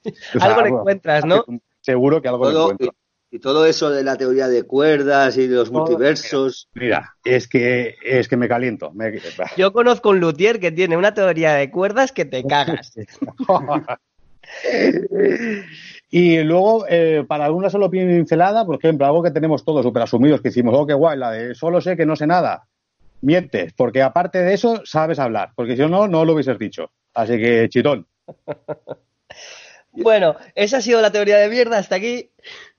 o 0.06 0.39
sea, 0.39 0.50
Algo 0.50 0.62
le 0.62 0.70
bueno, 0.70 0.77
encuentras, 0.80 1.25
¿no? 1.25 1.44
Seguro 1.82 2.22
que 2.22 2.27
algo 2.30 2.46
le 2.46 2.51
Todo, 2.54 2.62
encuentro. 2.72 2.94
y, 3.32 3.36
y 3.36 3.39
todo 3.39 3.66
eso 3.66 3.89
de 3.89 4.04
la 4.04 4.16
teoría 4.16 4.48
de 4.48 4.63
cuerdas 4.63 5.38
y 5.38 5.48
de 5.48 5.56
los 5.56 5.70
Todo. 5.70 5.80
multiversos. 5.82 6.70
Mira, 6.74 7.16
es 7.25 7.48
que, 7.50 7.96
es 8.04 8.27
que 8.30 8.38
me 8.38 8.48
caliento. 8.48 8.92
me- 8.94 9.20
Yo 9.58 9.74
conozco 9.74 10.10
un 10.10 10.20
luthier 10.22 10.60
que 10.62 10.72
tiene 10.72 10.96
una 10.96 11.13
teoría 11.13 11.54
de 11.54 11.70
cuerdas 11.70 12.12
que 12.13 12.24
te 12.25 12.46
cagas. 12.46 12.94
Y 16.10 16.40
luego, 16.44 16.86
eh, 16.88 17.26
para 17.28 17.52
una 17.52 17.70
solo 17.70 17.90
pincelada, 17.90 18.66
por 18.66 18.76
ejemplo, 18.76 19.06
algo 19.06 19.24
que 19.24 19.32
tenemos 19.32 19.66
todos 19.66 19.84
súper 19.84 20.04
asumidos, 20.04 20.42
que 20.42 20.50
hicimos, 20.50 20.74
oh, 20.78 20.88
qué 20.88 20.94
guay, 20.94 21.18
la 21.18 21.32
de 21.32 21.54
solo 21.54 21.82
sé 21.82 21.98
que 21.98 22.06
no 22.06 22.16
sé 22.16 22.28
nada. 22.28 22.68
Mientes, 23.22 23.74
porque 23.74 24.02
aparte 24.02 24.42
de 24.42 24.54
eso, 24.54 24.82
sabes 24.86 25.20
hablar, 25.20 25.52
porque 25.56 25.76
si 25.76 25.82
no, 25.82 26.08
no 26.08 26.24
lo 26.24 26.34
hubieses 26.34 26.58
dicho. 26.60 26.92
Así 27.14 27.38
que, 27.38 27.68
chitón. 27.70 28.08
Bueno, 30.04 30.36
esa 30.54 30.78
ha 30.78 30.82
sido 30.82 31.02
la 31.02 31.12
teoría 31.12 31.38
de 31.38 31.50
mierda 31.50 31.80
hasta 31.80 31.96
aquí. 31.96 32.30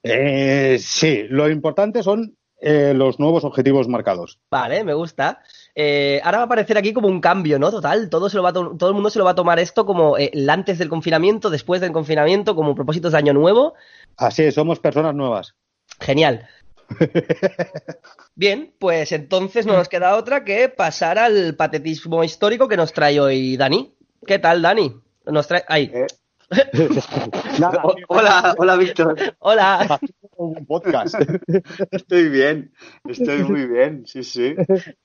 Eh, 0.05 0.79
sí, 0.81 1.25
lo 1.29 1.51
importante 1.51 2.05
son 2.05 2.37
eh, 2.61 2.93
los 2.95 3.19
nuevos 3.19 3.45
objetivos 3.45 3.89
marcados. 3.89 4.39
Vale, 4.51 4.85
me 4.85 4.95
gusta. 4.95 5.43
Eh, 5.81 6.21
ahora 6.25 6.39
va 6.39 6.43
a 6.43 6.47
aparecer 6.47 6.77
aquí 6.77 6.93
como 6.93 7.07
un 7.07 7.21
cambio, 7.21 7.57
¿no? 7.57 7.71
Total, 7.71 8.11
todo, 8.11 8.29
se 8.29 8.37
lo 8.37 8.43
va 8.43 8.49
a 8.49 8.53
todo 8.53 8.89
el 8.89 8.95
mundo 8.95 9.11
se 9.11 9.21
lo 9.21 9.25
va 9.25 9.31
a 9.31 9.37
tomar 9.37 9.61
esto 9.61 9.87
como 9.87 10.19
eh, 10.19 10.29
el 10.35 10.51
antes 10.51 10.77
del 10.77 10.89
confinamiento, 10.89 11.51
después 11.51 11.81
del 11.81 11.93
confinamiento, 11.93 12.57
como 12.57 12.75
propósitos 12.75 13.13
de 13.13 13.19
año 13.19 13.33
nuevo. 13.33 13.75
Así 14.17 14.43
es, 14.43 14.57
somos 14.57 14.81
personas 14.81 15.15
nuevas. 15.15 15.55
Genial. 16.01 16.49
Bien, 18.35 18.75
pues 18.81 19.13
entonces 19.13 19.67
no 19.67 19.75
nos 19.75 19.89
queda 19.89 20.17
otra 20.17 20.43
que 20.43 20.69
pasar 20.69 21.17
al 21.17 21.55
patetismo 21.55 22.25
histórico 22.25 22.67
que 22.67 22.77
nos 22.77 22.93
trae 22.93 23.21
hoy 23.21 23.57
Dani. 23.57 23.95
¿Qué 24.27 24.41
tal, 24.41 24.63
Dani? 24.63 25.01
Nos 25.27 25.47
trae... 25.47 25.65
Ay, 25.69 25.93
Eh, 25.95 26.07
Nada, 27.61 27.83
o- 27.85 27.95
hola, 28.09 28.55
hola, 28.59 28.77
Víctor. 28.77 29.17
hola. 29.41 30.01
un 30.37 30.65
podcast. 30.67 31.15
Estoy 31.91 32.29
bien, 32.29 32.73
estoy 33.09 33.43
muy 33.45 33.67
bien, 33.67 34.05
sí, 34.07 34.23
sí. 34.23 34.55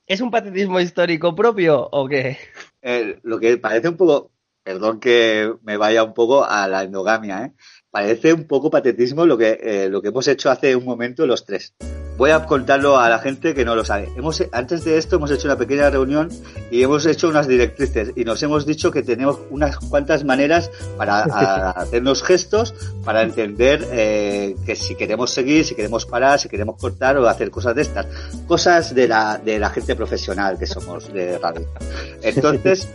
¿Es 0.06 0.20
un 0.20 0.30
patetismo 0.30 0.80
histórico 0.80 1.34
propio 1.34 1.88
o 1.90 2.08
qué? 2.08 2.38
Eh, 2.82 3.18
lo 3.22 3.38
que 3.38 3.58
parece 3.58 3.88
un 3.88 3.96
poco, 3.96 4.30
perdón 4.62 5.00
que 5.00 5.52
me 5.62 5.76
vaya 5.76 6.02
un 6.02 6.14
poco 6.14 6.44
a 6.44 6.66
la 6.68 6.82
endogamia, 6.82 7.44
¿eh? 7.46 7.52
parece 7.90 8.32
un 8.32 8.46
poco 8.46 8.70
patetismo 8.70 9.26
lo 9.26 9.36
que, 9.36 9.58
eh, 9.62 9.88
lo 9.88 10.00
que 10.00 10.08
hemos 10.08 10.26
hecho 10.28 10.50
hace 10.50 10.74
un 10.76 10.84
momento 10.84 11.26
los 11.26 11.44
tres. 11.44 11.74
Voy 12.16 12.30
a 12.30 12.44
contarlo 12.46 12.98
a 12.98 13.08
la 13.08 13.18
gente 13.18 13.54
que 13.54 13.64
no 13.64 13.74
lo 13.74 13.84
sabe. 13.84 14.08
Hemos, 14.16 14.42
antes 14.52 14.84
de 14.84 14.98
esto 14.98 15.16
hemos 15.16 15.32
hecho 15.32 15.48
una 15.48 15.56
pequeña 15.58 15.90
reunión 15.90 16.28
y 16.70 16.82
hemos 16.82 17.06
hecho 17.06 17.28
unas 17.28 17.48
directrices 17.48 18.12
y 18.14 18.24
nos 18.24 18.40
hemos 18.44 18.64
dicho 18.66 18.92
que 18.92 19.02
tenemos 19.02 19.40
unas 19.50 19.76
cuantas 19.78 20.22
maneras 20.24 20.70
para 20.96 21.24
a- 21.24 21.70
hacernos 21.76 22.22
gestos 22.22 22.72
para 23.04 23.22
entender 23.22 23.88
eh, 23.90 24.54
que 24.64 24.76
si 24.76 24.94
queremos 24.94 25.30
seguir, 25.32 25.64
si 25.64 25.74
queremos 25.74 26.06
parar, 26.06 26.38
si 26.38 26.48
queremos 26.48 26.76
cortar 26.80 27.18
o 27.18 27.28
hacer 27.28 27.50
cosas 27.50 27.74
de 27.74 27.82
estas. 27.82 28.06
Cosas 28.46 28.94
de 28.94 29.08
la, 29.08 29.38
de 29.44 29.58
la 29.58 29.70
gente 29.70 29.96
profesional 29.96 30.56
que 30.56 30.66
somos 30.66 31.12
de 31.12 31.36
radio. 31.38 31.66
Entonces, 32.22 32.88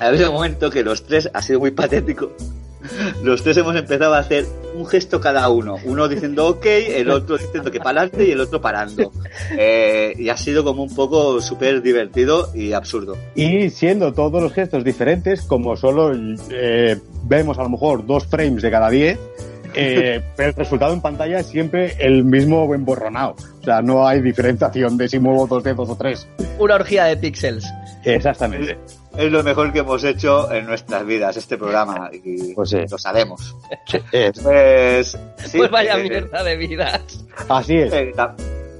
ha 0.00 0.06
habido 0.06 0.28
un 0.30 0.34
momento 0.36 0.70
que 0.70 0.82
los 0.82 1.04
tres 1.04 1.28
ha 1.34 1.42
sido 1.42 1.60
muy 1.60 1.72
patético. 1.72 2.32
Los 3.22 3.42
tres 3.42 3.56
hemos 3.56 3.76
empezado 3.76 4.14
a 4.14 4.18
hacer 4.18 4.46
un 4.74 4.86
gesto 4.86 5.20
cada 5.20 5.48
uno, 5.48 5.76
uno 5.84 6.08
diciendo 6.08 6.48
ok, 6.48 6.66
el 6.66 7.10
otro 7.10 7.36
diciendo 7.36 7.70
que 7.70 7.78
para 7.78 8.00
adelante 8.00 8.26
y 8.26 8.32
el 8.32 8.40
otro 8.40 8.60
parando. 8.60 9.12
Eh, 9.56 10.14
y 10.16 10.28
ha 10.28 10.36
sido 10.36 10.64
como 10.64 10.82
un 10.82 10.94
poco 10.94 11.40
súper 11.40 11.82
divertido 11.82 12.50
y 12.54 12.72
absurdo. 12.72 13.16
Y 13.34 13.70
siendo 13.70 14.12
todos 14.12 14.42
los 14.42 14.52
gestos 14.52 14.84
diferentes, 14.84 15.42
como 15.42 15.76
solo 15.76 16.12
eh, 16.50 16.98
vemos 17.24 17.58
a 17.58 17.62
lo 17.62 17.68
mejor 17.68 18.06
dos 18.06 18.26
frames 18.26 18.62
de 18.62 18.70
cada 18.70 18.90
diez, 18.90 19.18
eh, 19.74 20.22
pero 20.36 20.50
el 20.50 20.54
resultado 20.54 20.92
en 20.92 21.00
pantalla 21.00 21.40
es 21.40 21.46
siempre 21.46 21.96
el 21.98 22.24
mismo 22.24 22.74
emborronado. 22.74 23.36
O 23.60 23.64
sea, 23.64 23.82
no 23.82 24.06
hay 24.06 24.20
diferenciación 24.20 24.96
de 24.96 25.08
si 25.08 25.18
muevo 25.18 25.46
dos 25.46 25.62
dedos 25.62 25.88
o 25.88 25.96
tres. 25.96 26.26
Una 26.58 26.76
orgía 26.76 27.04
de 27.04 27.16
píxeles. 27.16 27.64
Exactamente. 28.04 28.78
Es 29.16 29.30
lo 29.30 29.42
mejor 29.42 29.72
que 29.72 29.80
hemos 29.80 30.02
hecho 30.04 30.50
en 30.50 30.66
nuestras 30.66 31.04
vidas, 31.04 31.36
este 31.36 31.58
programa, 31.58 32.10
y 32.12 32.54
Pues 32.54 32.70
sí. 32.70 32.78
lo 32.90 32.96
sabemos. 32.98 33.54
Es- 34.10 34.40
Pues, 34.40 35.18
sí, 35.46 35.58
pues 35.58 35.70
vaya 35.70 35.98
eh, 35.98 36.02
mierda 36.08 36.42
de 36.42 36.56
vidas. 36.56 37.24
Así 37.48 37.76
es. 37.76 37.92
eh, 37.92 38.12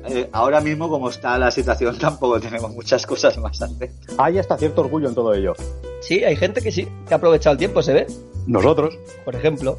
eh, 0.08 0.28
ahora 0.32 0.60
mismo, 0.60 0.88
como 0.88 1.10
está 1.10 1.38
la 1.38 1.50
situación, 1.50 1.98
tampoco 2.00 2.40
tenemos 2.40 2.72
muchas 2.72 3.06
cosas 3.06 3.36
más 3.38 3.60
a 3.62 3.66
hacer. 3.66 3.90
Hay 4.18 4.38
hasta 4.38 4.56
cierto 4.56 4.80
orgullo 4.80 5.08
en 5.08 5.14
todo 5.14 5.34
ello. 5.34 5.54
Sí, 6.00 6.24
hay 6.24 6.34
gente 6.36 6.60
que 6.62 6.72
sí, 6.72 6.88
que 7.06 7.14
ha 7.14 7.18
aprovechado 7.18 7.52
el 7.52 7.58
tiempo, 7.58 7.82
se 7.82 7.92
ve. 7.92 8.06
Nosotros. 8.46 8.98
Por 9.24 9.36
ejemplo. 9.36 9.78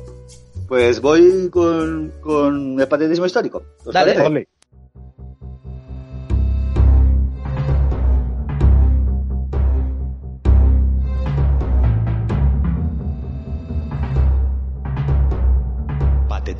Pues 0.68 1.02
voy 1.02 1.50
con, 1.52 2.14
con 2.22 2.80
el 2.80 2.88
patriotismo 2.88 3.26
histórico. 3.26 3.64
¿Os 3.86 3.94
Dale. 3.94 4.48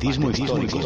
Histórico. 0.04 0.78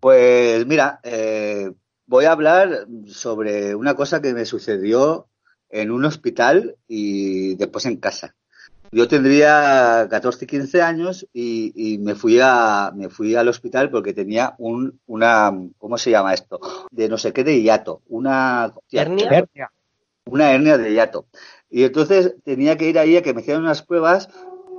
Pues 0.00 0.66
mira, 0.66 1.00
eh, 1.02 1.70
voy 2.06 2.24
a 2.24 2.32
hablar 2.32 2.86
sobre 3.06 3.74
una 3.74 3.94
cosa 3.94 4.22
que 4.22 4.32
me 4.32 4.44
sucedió 4.44 5.28
en 5.68 5.90
un 5.90 6.04
hospital 6.04 6.76
y 6.86 7.56
después 7.56 7.84
en 7.86 7.96
casa. 7.98 8.34
Yo 8.90 9.06
tendría 9.06 10.06
14, 10.08 10.46
15 10.46 10.82
años 10.82 11.26
y, 11.32 11.72
y 11.74 11.98
me 11.98 12.14
fui 12.14 12.38
a 12.42 12.92
me 12.94 13.08
fui 13.08 13.34
al 13.34 13.48
hospital 13.48 13.90
porque 13.90 14.14
tenía 14.14 14.54
un 14.58 15.00
una 15.06 15.52
¿cómo 15.76 15.98
se 15.98 16.10
llama 16.10 16.34
esto? 16.34 16.58
De 16.90 17.08
no 17.08 17.18
sé 17.18 17.32
qué 17.32 17.44
de 17.44 17.60
hiato, 17.62 18.02
una 18.08 18.72
¿Hernia? 18.90 19.70
una 20.24 20.52
hernia 20.52 20.78
de 20.78 20.92
hiato. 20.92 21.26
Y 21.70 21.84
entonces 21.84 22.36
tenía 22.44 22.76
que 22.76 22.88
ir 22.88 22.98
ahí 22.98 23.16
a 23.16 23.22
que 23.22 23.34
me 23.34 23.42
hicieran 23.42 23.62
unas 23.62 23.82
pruebas 23.82 24.28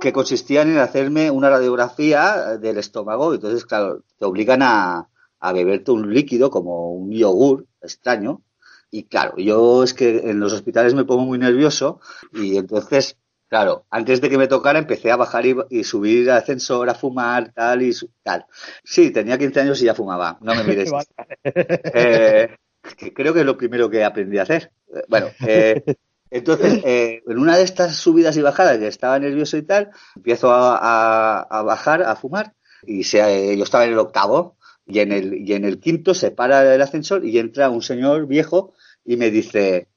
que 0.00 0.12
consistían 0.12 0.70
en 0.70 0.78
hacerme 0.78 1.30
una 1.30 1.50
radiografía 1.50 2.56
del 2.58 2.78
estómago. 2.78 3.34
Entonces, 3.34 3.66
claro, 3.66 4.02
te 4.18 4.24
obligan 4.24 4.62
a, 4.62 5.08
a 5.38 5.52
beberte 5.52 5.90
un 5.90 6.12
líquido 6.12 6.50
como 6.50 6.92
un 6.92 7.10
yogur 7.12 7.66
extraño. 7.82 8.42
Y 8.90 9.04
claro, 9.04 9.36
yo 9.36 9.84
es 9.84 9.94
que 9.94 10.30
en 10.30 10.40
los 10.40 10.52
hospitales 10.52 10.94
me 10.94 11.04
pongo 11.04 11.24
muy 11.24 11.38
nervioso 11.38 12.00
y 12.32 12.56
entonces, 12.56 13.16
claro, 13.50 13.84
antes 13.90 14.22
de 14.22 14.30
que 14.30 14.38
me 14.38 14.46
tocara 14.48 14.78
empecé 14.78 15.10
a 15.10 15.16
bajar 15.16 15.44
y, 15.44 15.54
y 15.68 15.84
subir 15.84 16.30
al 16.30 16.38
ascensor, 16.38 16.88
a 16.88 16.94
fumar, 16.94 17.52
tal 17.52 17.82
y 17.82 17.92
tal. 18.22 18.46
Sí, 18.82 19.10
tenía 19.10 19.36
15 19.36 19.60
años 19.60 19.82
y 19.82 19.84
ya 19.84 19.94
fumaba, 19.94 20.38
no 20.40 20.54
me 20.54 20.64
mires. 20.64 20.90
Eh, 21.92 22.48
que 22.96 23.12
creo 23.12 23.34
que 23.34 23.40
es 23.40 23.46
lo 23.46 23.58
primero 23.58 23.90
que 23.90 24.02
aprendí 24.04 24.38
a 24.38 24.42
hacer. 24.44 24.72
Eh, 24.94 25.02
Bueno, 25.08 25.26
eh, 25.46 25.82
entonces, 26.30 26.80
eh, 26.84 27.22
en 27.26 27.38
una 27.38 27.56
de 27.58 27.64
estas 27.64 27.96
subidas 27.96 28.36
y 28.36 28.40
bajadas 28.42 28.78
que 28.78 28.86
estaba 28.86 29.18
nervioso 29.18 29.56
y 29.58 29.62
tal, 29.62 29.90
empiezo 30.16 30.50
a, 30.50 30.78
a- 30.78 31.42
a 31.42 31.62
bajar, 31.62 32.02
a 32.04 32.16
fumar, 32.16 32.54
y 32.86 33.04
se, 33.04 33.56
yo 33.58 33.64
estaba 33.64 33.84
en 33.84 33.92
el 33.92 33.98
octavo, 33.98 34.56
y 34.86 35.00
en 35.00 35.12
el, 35.12 35.34
y 35.46 35.52
en 35.52 35.64
el 35.64 35.78
quinto 35.78 36.14
se 36.14 36.30
para 36.30 36.74
el 36.74 36.80
ascensor 36.82 37.24
y 37.24 37.38
entra 37.38 37.68
un 37.70 37.82
señor 37.82 38.26
viejo 38.26 38.72
y 39.04 39.16
me 39.16 39.30
dice, 39.30 39.88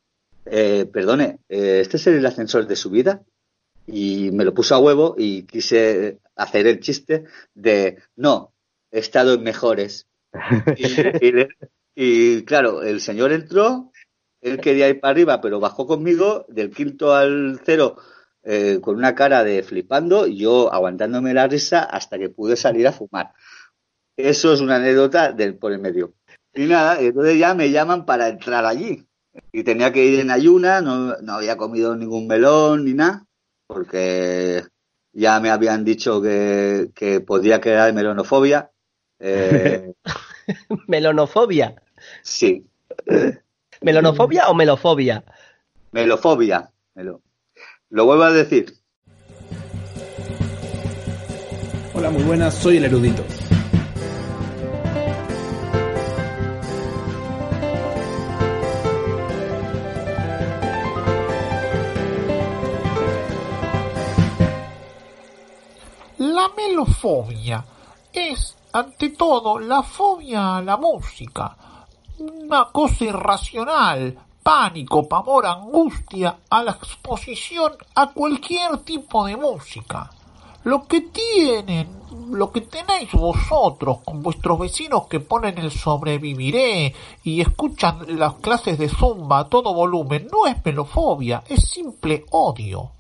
eh, 0.45 0.85
perdone, 0.91 1.39
¿este 1.47 1.97
es 1.97 2.07
el 2.07 2.25
ascensor 2.25 2.67
de 2.67 2.75
subida? 2.75 3.21
Y 3.85 4.31
me 4.31 4.45
lo 4.45 4.53
puso 4.53 4.75
a 4.75 4.79
huevo 4.79 5.15
y 5.17 5.43
quise 5.43 6.19
hacer 6.35 6.67
el 6.67 6.79
chiste 6.79 7.25
de, 7.53 7.97
no, 8.15 8.53
he 8.91 8.99
estado 8.99 9.33
en 9.33 9.43
mejores. 9.43 10.07
Y, 11.95 12.43
claro, 12.45 12.81
el 12.81 13.01
señor 13.01 13.31
entró, 13.31 13.91
él 14.41 14.59
quería 14.59 14.89
ir 14.89 14.99
para 14.99 15.11
arriba, 15.11 15.41
pero 15.41 15.59
bajó 15.59 15.85
conmigo 15.85 16.45
del 16.49 16.71
quinto 16.71 17.13
al 17.13 17.61
cero 17.63 17.97
eh, 18.41 18.79
con 18.81 18.95
una 18.95 19.13
cara 19.13 19.43
de 19.43 19.61
flipando 19.61 20.25
y 20.25 20.37
yo 20.37 20.73
aguantándome 20.73 21.35
la 21.35 21.47
risa 21.47 21.83
hasta 21.83 22.17
que 22.17 22.29
pude 22.29 22.55
salir 22.55 22.87
a 22.87 22.93
fumar. 22.93 23.33
Eso 24.17 24.53
es 24.53 24.61
una 24.61 24.77
anécdota 24.77 25.31
del 25.31 25.55
por 25.55 25.71
el 25.71 25.79
medio. 25.79 26.15
Y 26.53 26.65
nada, 26.65 26.99
entonces 26.99 27.37
ya 27.37 27.53
me 27.53 27.71
llaman 27.71 28.05
para 28.05 28.27
entrar 28.29 28.65
allí. 28.65 29.07
Y 29.51 29.63
tenía 29.63 29.91
que 29.91 30.05
ir 30.05 30.19
en 30.19 30.29
ayuna, 30.29 30.81
no, 30.81 31.17
no 31.17 31.33
había 31.33 31.57
comido 31.57 31.95
ningún 31.95 32.27
melón 32.27 32.85
ni 32.85 32.93
nada, 32.93 33.25
porque 33.67 34.63
ya 35.13 35.39
me 35.39 35.49
habían 35.49 35.83
dicho 35.85 36.21
que, 36.21 36.91
que 36.95 37.21
podía 37.21 37.59
crear 37.61 37.93
melonofobia. 37.93 38.69
Eh, 39.25 39.93
Melonofobia. 40.87 41.75
sí, 42.23 42.65
¿Melonofobia 43.79 44.49
o 44.49 44.53
melofobia? 44.53 45.23
melofobia. 45.93 46.69
Melo. 46.95 47.21
Lo 47.89 48.03
vuelvo 48.05 48.23
a 48.23 48.31
decir. 48.33 48.73
Hola, 51.93 52.09
muy 52.09 52.23
buenas, 52.23 52.53
soy 52.55 52.77
el 52.77 52.85
erudito. 52.85 53.23
La 66.43 66.51
melofobia 66.57 67.63
es, 68.11 68.57
ante 68.73 69.11
todo, 69.11 69.59
la 69.59 69.81
fobia 69.81 70.57
a 70.57 70.61
la 70.61 70.75
música. 70.75 71.55
Una 72.19 72.65
cosa 72.65 73.05
irracional, 73.05 74.19
pánico, 74.43 75.07
pavor, 75.07 75.45
angustia 75.45 76.39
a 76.49 76.61
la 76.63 76.71
exposición 76.71 77.71
a 77.95 78.07
cualquier 78.07 78.79
tipo 78.79 79.25
de 79.25 79.37
música. 79.37 80.11
Lo 80.65 80.85
que 80.85 80.99
tienen, 80.99 81.87
lo 82.31 82.51
que 82.51 82.59
tenéis 82.59 83.13
vosotros 83.13 83.99
con 84.03 84.21
vuestros 84.21 84.59
vecinos 84.59 85.07
que 85.07 85.21
ponen 85.21 85.57
el 85.59 85.71
sobreviviré 85.71 86.93
y 87.23 87.39
escuchan 87.39 88.19
las 88.19 88.33
clases 88.33 88.77
de 88.77 88.89
zumba 88.89 89.39
a 89.39 89.47
todo 89.47 89.73
volumen, 89.73 90.27
no 90.29 90.45
es 90.45 90.57
melofobia, 90.65 91.41
es 91.47 91.69
simple 91.69 92.25
odio. 92.31 92.91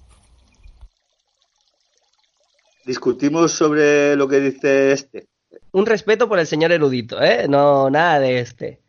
Discutimos 2.85 3.51
sobre 3.51 4.15
lo 4.15 4.27
que 4.27 4.39
dice 4.39 4.91
este. 4.91 5.27
Un 5.71 5.85
respeto 5.85 6.27
por 6.27 6.39
el 6.39 6.47
señor 6.47 6.71
erudito, 6.71 7.21
¿eh? 7.21 7.47
No, 7.47 7.89
nada 7.89 8.19
de 8.19 8.39
este. 8.39 8.79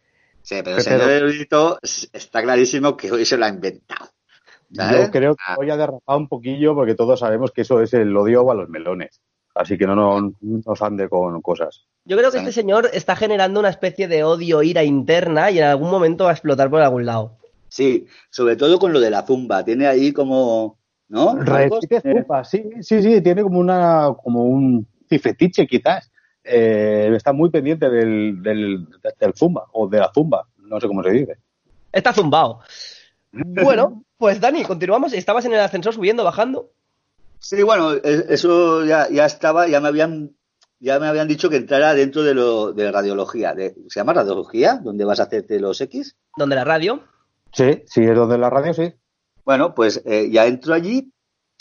Sí, 0.43 0.57
pero 0.63 0.77
el 0.77 0.83
señor 0.83 1.11
erudito 1.11 1.79
está 1.83 2.43
clarísimo 2.43 2.97
que 2.97 3.11
hoy 3.11 3.25
se 3.25 3.37
lo 3.37 3.45
ha 3.47 3.49
inventado. 3.49 4.11
¿sabes? 4.73 5.07
Yo 5.07 5.11
creo 5.13 5.35
que 5.37 5.43
Ah, 5.47 5.55
voy 5.57 5.71
a 5.71 5.77
derrapar 5.77 6.17
un 6.17 6.29
poquillo 6.29 6.75
porque 6.75 6.95
todos 6.95 7.21
sabemos 7.21 7.53
que 7.53 7.63
eso 7.63 7.81
es 7.81 7.95
el 7.95 8.15
odio 8.17 8.51
a 8.51 8.55
los 8.55 8.69
melones. 8.69 9.21
Así 9.55 9.79
que 9.79 9.87
no, 9.87 9.95
no 9.95 10.33
nos 10.41 10.83
ande 10.83 11.09
con 11.09 11.41
cosas. 11.41 11.87
Yo 12.05 12.17
creo 12.17 12.31
que 12.33 12.39
Sí. 12.39 12.45
este 12.45 12.53
señor 12.61 12.91
está 12.93 13.15
generando 13.15 13.61
una 13.61 13.69
especie 13.69 14.09
de 14.09 14.25
odio, 14.25 14.63
ira 14.65 14.83
interna 14.83 15.51
y 15.53 15.59
en 15.59 15.65
algún 15.65 15.91
momento 15.91 16.25
va 16.25 16.31
a 16.31 16.33
explotar 16.35 16.69
por 16.71 16.83
algún 16.83 17.07
lado. 17.07 17.37
Sí, 17.69 18.07
sobre 18.31 18.57
todo 18.57 18.79
con 18.81 18.93
lo 18.93 18.99
de 19.01 19.11
la 19.11 19.23
zumba. 19.23 19.65
Tiene 19.65 19.87
ahí 19.87 20.13
como. 20.13 20.77
¿No? 21.15 21.37
Repite 21.37 22.03
sí, 22.43 22.71
sí, 22.81 23.01
sí, 23.01 23.21
tiene 23.21 23.45
como 23.45 23.61
una, 23.61 24.09
como 24.21 24.47
un 24.47 24.85
fetiche 25.09 25.65
quizás. 25.65 26.11
Eh, 26.43 27.09
está 27.15 27.33
muy 27.33 27.51
pendiente 27.51 27.89
del, 27.89 28.43
del, 28.43 28.89
del 29.21 29.35
zumba 29.35 29.67
o 29.73 29.87
de 29.89 30.01
la 30.01 30.11
zumba, 30.13 30.49
no 30.59 30.81
sé 30.81 30.89
cómo 30.89 31.05
se 31.05 31.11
dice. 31.11 31.39
Está 31.93 32.13
zumbao. 32.13 32.61
Bueno, 33.33 34.05
pues 34.17 34.41
Dani, 34.41 34.63
continuamos. 34.63 35.13
¿Estabas 35.13 35.45
en 35.45 35.55
el 35.55 35.61
ascensor 35.61 35.93
subiendo, 35.93 36.23
bajando? 36.23 36.71
Sí, 37.41 37.65
bueno, 37.65 37.93
e- 37.93 38.27
eso 38.29 38.85
ya, 38.85 39.09
ya 39.11 39.27
estaba, 39.27 39.67
ya 39.67 39.81
me 39.81 39.89
habían 39.89 40.37
ya 40.79 41.01
me 41.01 41.09
habían 41.09 41.27
dicho 41.27 41.51
que 41.51 41.57
entrara 41.57 41.95
dentro 41.95 42.23
de 42.23 42.33
lo 42.35 42.73
de 42.73 42.93
radiología. 42.93 43.53
De, 43.55 43.75
¿Se 43.89 43.99
llama 43.99 44.13
radiología? 44.13 44.81
¿Donde 44.83 45.05
vas 45.05 45.19
a 45.19 45.25
hacerte 45.25 45.59
los 45.59 45.81
X? 45.81 46.17
Donde 46.37 46.55
la 46.55 46.65
radio. 46.65 47.03
Sí, 47.53 47.83
sí, 47.87 48.05
es 48.05 48.15
donde 48.15 48.39
la 48.39 48.51
radio, 48.51 48.73
sí. 48.73 48.95
Bueno, 49.45 49.75
pues 49.75 50.03
eh, 50.05 50.29
ya 50.31 50.47
entro 50.47 50.75
allí. 50.75 51.13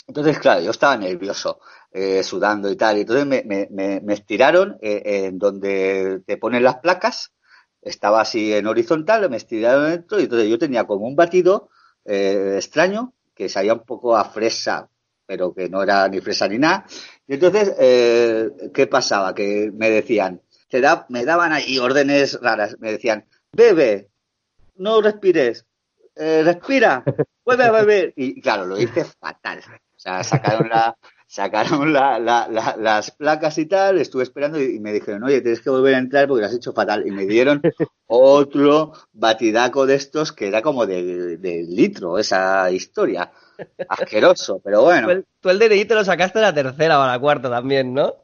Entonces, 0.06 0.38
claro, 0.38 0.60
yo 0.60 0.70
estaba 0.70 0.96
nervioso, 0.96 1.60
eh, 1.92 2.22
sudando 2.22 2.70
y 2.70 2.76
tal. 2.76 2.98
Y 2.98 3.00
entonces 3.02 3.26
me, 3.26 3.42
me, 3.44 4.00
me, 4.00 4.14
estiraron 4.14 4.78
eh, 4.82 5.02
en 5.26 5.38
donde 5.38 6.22
te 6.26 6.36
ponen 6.36 6.62
las 6.62 6.76
placas. 6.76 7.32
Estaba 7.80 8.20
así 8.22 8.52
en 8.54 8.66
horizontal, 8.66 9.28
me 9.30 9.36
estiraron 9.38 9.90
dentro. 9.90 10.20
Y 10.20 10.24
entonces 10.24 10.48
yo 10.48 10.58
tenía 10.58 10.84
como 10.84 11.06
un 11.06 11.16
batido 11.16 11.70
eh, 12.04 12.54
extraño 12.56 13.14
que 13.34 13.48
sabía 13.48 13.74
un 13.74 13.84
poco 13.84 14.16
a 14.16 14.24
fresa, 14.24 14.88
pero 15.26 15.54
que 15.54 15.68
no 15.68 15.82
era 15.82 16.08
ni 16.08 16.20
fresa 16.20 16.48
ni 16.48 16.58
nada. 16.58 16.86
Y 17.26 17.34
entonces, 17.34 17.74
eh, 17.78 18.50
¿qué 18.72 18.86
pasaba? 18.86 19.34
Que 19.34 19.70
me 19.74 19.90
decían, 19.90 20.42
te 20.68 20.82
me 21.08 21.24
daban 21.24 21.52
ahí 21.52 21.78
órdenes 21.78 22.40
raras. 22.40 22.76
Me 22.80 22.92
decían, 22.92 23.26
bebe, 23.52 24.10
no 24.76 25.00
respires, 25.00 25.66
eh, 26.16 26.42
respira, 26.44 27.02
vuelve 27.44 27.64
a 27.64 27.72
beber. 27.72 28.12
Y 28.16 28.40
claro, 28.40 28.66
lo 28.66 28.78
hice 28.78 29.04
fatal. 29.04 29.60
O 29.96 29.98
sea, 30.04 30.22
sacaron 30.22 30.68
la, 30.68 30.96
sacaron 31.26 31.92
la, 31.92 32.18
la- 32.18 32.48
la- 32.50 32.76
las 32.78 33.10
placas 33.10 33.56
y 33.58 33.66
tal, 33.66 33.98
estuve 33.98 34.22
esperando 34.24 34.60
y, 34.60 34.76
y 34.76 34.80
me 34.80 34.92
dijeron, 34.92 35.22
oye, 35.24 35.40
tienes 35.40 35.60
que 35.60 35.70
volver 35.70 35.94
a 35.94 35.98
entrar 35.98 36.28
porque 36.28 36.42
lo 36.42 36.46
has 36.48 36.54
hecho 36.54 36.72
fatal. 36.72 37.06
Y 37.06 37.10
me 37.10 37.24
dieron 37.26 37.62
otro 38.06 38.92
batidaco 39.12 39.86
de 39.86 39.94
estos 39.96 40.32
que 40.32 40.48
era 40.48 40.62
como 40.62 40.86
de, 40.86 41.36
de 41.38 41.62
litro, 41.62 42.18
esa 42.18 42.70
historia. 42.70 43.30
Asqueroso, 43.88 44.60
pero 44.62 44.82
bueno. 44.82 45.06
Tú 45.06 45.12
el, 45.12 45.26
tú 45.40 45.48
el 45.50 45.58
DNI 45.58 45.84
te 45.84 45.94
lo 45.94 46.04
sacaste 46.04 46.38
a 46.38 46.42
la 46.42 46.54
tercera 46.54 47.00
o 47.00 47.06
la 47.06 47.18
cuarta 47.18 47.48
también, 47.48 47.94
¿no? 47.94 48.14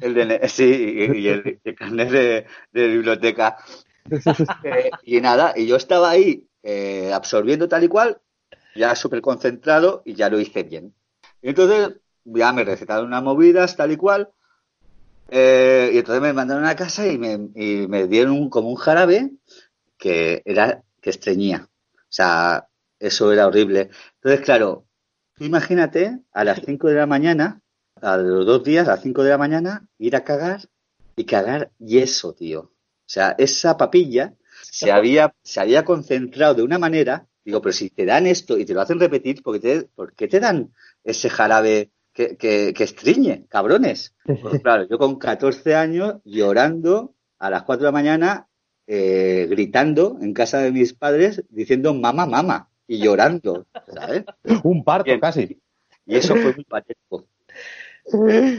El 0.00 0.14
de, 0.14 0.48
sí, 0.48 0.64
y, 0.64 1.18
y 1.18 1.28
el, 1.28 1.60
el 1.64 1.74
carnet 1.74 2.10
de, 2.10 2.46
de 2.72 2.88
biblioteca. 2.88 3.56
Eh, 4.64 4.90
y 5.04 5.20
nada, 5.22 5.54
y 5.56 5.66
yo 5.66 5.76
estaba 5.76 6.10
ahí 6.10 6.46
eh, 6.64 7.12
absorbiendo 7.12 7.68
tal 7.68 7.84
y 7.84 7.88
cual, 7.88 8.20
ya 8.74 8.96
súper 8.96 9.20
concentrado 9.20 10.02
y 10.04 10.14
ya 10.14 10.30
lo 10.30 10.40
hice 10.40 10.62
bien. 10.62 10.94
Entonces 11.42 11.96
ya 12.24 12.52
me 12.52 12.64
recetaron 12.64 13.06
unas 13.06 13.22
movidas 13.22 13.76
tal 13.76 13.92
y 13.92 13.96
cual. 13.96 14.30
eh, 15.28 15.90
y 15.92 15.98
entonces 15.98 16.22
me 16.22 16.32
mandaron 16.32 16.64
a 16.66 16.76
casa 16.76 17.06
y 17.06 17.18
me, 17.18 17.34
y 17.54 17.86
me 17.88 18.06
dieron 18.08 18.48
como 18.50 18.70
un 18.70 18.76
jarabe 18.76 19.30
que 19.98 20.42
era 20.44 20.82
que 21.00 21.10
estreñía. 21.10 21.68
O 21.94 22.06
sea, 22.08 22.68
eso 22.98 23.32
era 23.32 23.46
horrible. 23.46 23.90
Entonces, 24.16 24.40
claro, 24.44 24.86
imagínate 25.38 26.20
a 26.32 26.44
las 26.44 26.60
5 26.64 26.88
de 26.88 26.94
la 26.94 27.06
mañana, 27.06 27.60
a 28.00 28.16
los 28.16 28.46
dos 28.46 28.64
días, 28.64 28.88
a 28.88 28.92
las 28.92 29.02
5 29.02 29.22
de 29.22 29.30
la 29.30 29.38
mañana, 29.38 29.86
ir 29.98 30.16
a 30.16 30.24
cagar 30.24 30.60
y 31.16 31.24
cagar 31.24 31.70
yeso, 31.78 32.34
tío. 32.34 32.60
O 32.60 32.70
sea, 33.06 33.34
esa 33.38 33.76
papilla 33.76 34.34
se 34.70 34.90
había, 34.90 35.34
se 35.42 35.60
había 35.60 35.84
concentrado 35.84 36.54
de 36.54 36.62
una 36.62 36.78
manera, 36.78 37.26
digo, 37.44 37.60
pero 37.60 37.72
si 37.72 37.90
te 37.90 38.04
dan 38.04 38.26
esto 38.26 38.58
y 38.58 38.64
te 38.64 38.74
lo 38.74 38.80
hacen 38.80 39.00
repetir, 39.00 39.42
¿por 39.42 39.60
qué 39.60 39.60
te, 39.60 39.82
por 39.94 40.14
qué 40.14 40.28
te 40.28 40.40
dan 40.40 40.72
ese 41.02 41.30
jarabe 41.30 41.90
que, 42.12 42.36
que, 42.36 42.72
que 42.74 42.84
estriñe, 42.84 43.46
cabrones? 43.48 44.14
Pues 44.24 44.62
claro, 44.62 44.86
yo 44.88 44.98
con 44.98 45.18
14 45.18 45.74
años 45.74 46.16
llorando 46.24 47.14
a 47.38 47.50
las 47.50 47.64
4 47.64 47.84
de 47.84 47.88
la 47.88 47.92
mañana, 47.92 48.48
eh, 48.86 49.46
gritando 49.50 50.18
en 50.20 50.32
casa 50.32 50.58
de 50.58 50.72
mis 50.72 50.94
padres, 50.94 51.42
diciendo 51.50 51.94
mamá, 51.94 52.26
mamá, 52.26 52.70
y 52.86 52.98
llorando, 52.98 53.66
¿sabes? 53.92 54.24
Un 54.62 54.84
parto 54.84 55.04
Bien. 55.06 55.20
casi. 55.20 55.60
Y 56.06 56.16
eso 56.16 56.34
fue 56.36 56.54
muy 56.54 56.64
patético. 56.64 57.26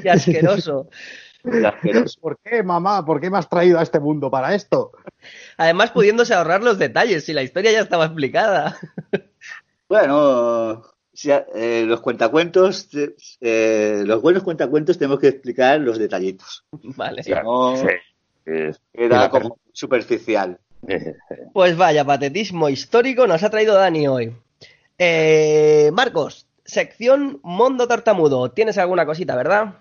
Y 0.03 0.07
asqueroso. 0.07 0.89
¿Por 2.21 2.37
qué, 2.43 2.63
mamá? 2.63 3.05
¿Por 3.05 3.21
qué 3.21 3.29
me 3.29 3.37
has 3.37 3.49
traído 3.49 3.79
a 3.79 3.83
este 3.83 3.99
mundo 3.99 4.29
para 4.31 4.53
esto? 4.55 4.91
Además, 5.57 5.91
pudiéndose 5.91 6.33
ahorrar 6.33 6.63
los 6.63 6.77
detalles, 6.79 7.25
si 7.25 7.33
la 7.33 7.43
historia 7.43 7.71
ya 7.71 7.81
estaba 7.81 8.05
explicada. 8.05 8.77
Bueno, 9.87 10.83
si 11.13 11.29
eh, 11.31 11.83
los 11.85 12.01
cuentacuentos, 12.01 12.89
eh, 13.41 14.03
los 14.05 14.21
buenos 14.21 14.43
cuentacuentos 14.43 14.97
tenemos 14.97 15.19
que 15.19 15.27
explicar 15.29 15.79
los 15.79 15.97
detallitos. 15.99 16.65
Vale. 16.71 17.23
Si 17.23 17.31
no, 17.31 17.75
Es- 18.45 18.81
queda 18.93 19.29
como 19.29 19.57
superficial. 19.73 20.59
Pues 21.53 21.77
vaya, 21.77 22.03
patetismo 22.05 22.69
histórico 22.69 23.25
nos 23.25 23.41
ha 23.43 23.49
traído 23.49 23.73
Dani 23.75 24.07
hoy. 24.07 24.35
Eh, 24.99 25.89
Marcos, 25.93 26.47
sección 26.63 27.39
Mondo 27.43 27.87
Tartamudo. 27.87 28.51
¿Tienes 28.51 28.77
alguna 28.77 29.05
cosita, 29.05 29.35
verdad? 29.35 29.75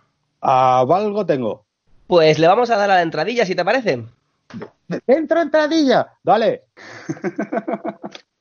A 0.47 0.81
algo 0.81 1.25
tengo. 1.25 1.65
Pues 2.07 2.39
le 2.39 2.47
vamos 2.47 2.69
a 2.69 2.77
dar 2.77 2.91
a 2.91 2.97
la 2.97 3.03
entradilla, 3.03 3.47
si 3.47 3.55
te 3.55 3.65
parece. 3.65 4.05
¡Entra 5.07 5.41
entradilla! 5.41 6.19
Dale. 6.23 6.65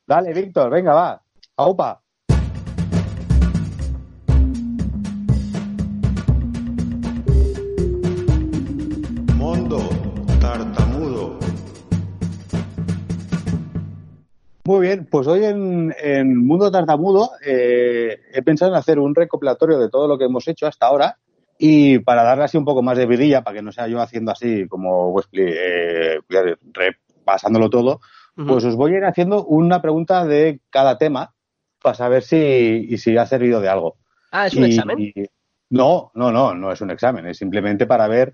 Dale, 0.06 0.34
Víctor, 0.34 0.70
venga, 0.70 0.94
va. 0.94 1.22
Aupa. 1.56 2.02
Mondo 9.38 9.80
tartamudo. 10.42 11.40
Muy 14.66 14.88
bien, 14.88 15.08
pues 15.10 15.26
hoy 15.28 15.46
en, 15.46 15.96
en 16.04 16.46
Mundo 16.46 16.70
Tartamudo 16.70 17.32
eh, 17.46 18.20
he 18.34 18.42
pensado 18.42 18.72
en 18.72 18.78
hacer 18.78 19.00
un 19.00 19.16
recopilatorio 19.16 19.80
de 19.80 19.90
todo 19.90 20.10
lo 20.10 20.18
que 20.18 20.26
hemos 20.26 20.46
hecho 20.50 20.68
hasta 20.68 20.88
ahora 20.88 21.18
y 21.58 22.00
para 22.00 22.24
darle 22.24 22.46
así 22.46 22.58
un 22.58 22.66
poco 22.66 22.82
más 22.82 22.98
de 22.98 23.06
vidilla, 23.06 23.44
para 23.44 23.56
que 23.58 23.62
no 23.62 23.72
sea 23.72 23.88
yo 23.88 24.02
haciendo 24.02 24.32
así 24.32 24.68
como 24.68 25.10
Wesley, 25.10 25.54
eh, 25.56 26.20
repasándolo 26.74 27.70
todo, 27.70 28.02
pues 28.36 28.64
os 28.66 28.76
voy 28.76 28.94
a 28.96 28.98
ir 28.98 29.06
haciendo 29.06 29.46
una 29.46 29.82
pregunta 29.82 30.26
de 30.26 30.60
cada 30.70 30.98
tema 30.98 31.34
para 31.82 31.96
saber 31.96 32.24
si, 32.24 32.88
y 32.90 32.98
si 32.98 33.16
ha 33.18 33.26
servido 33.26 33.62
de 33.62 33.70
algo. 33.70 33.98
Ah, 34.32 34.48
es 34.48 34.56
un 34.56 34.64
Y- 34.64 34.68
examen. 34.68 35.00
y- 35.00 35.14
no, 35.70 36.12
no, 36.16 36.32
no, 36.32 36.54
no 36.54 36.72
es 36.72 36.82
un 36.82 36.92
examen, 36.92 37.26
es 37.28 37.38
simplemente 37.38 37.86
para 37.86 38.08
ver, 38.08 38.34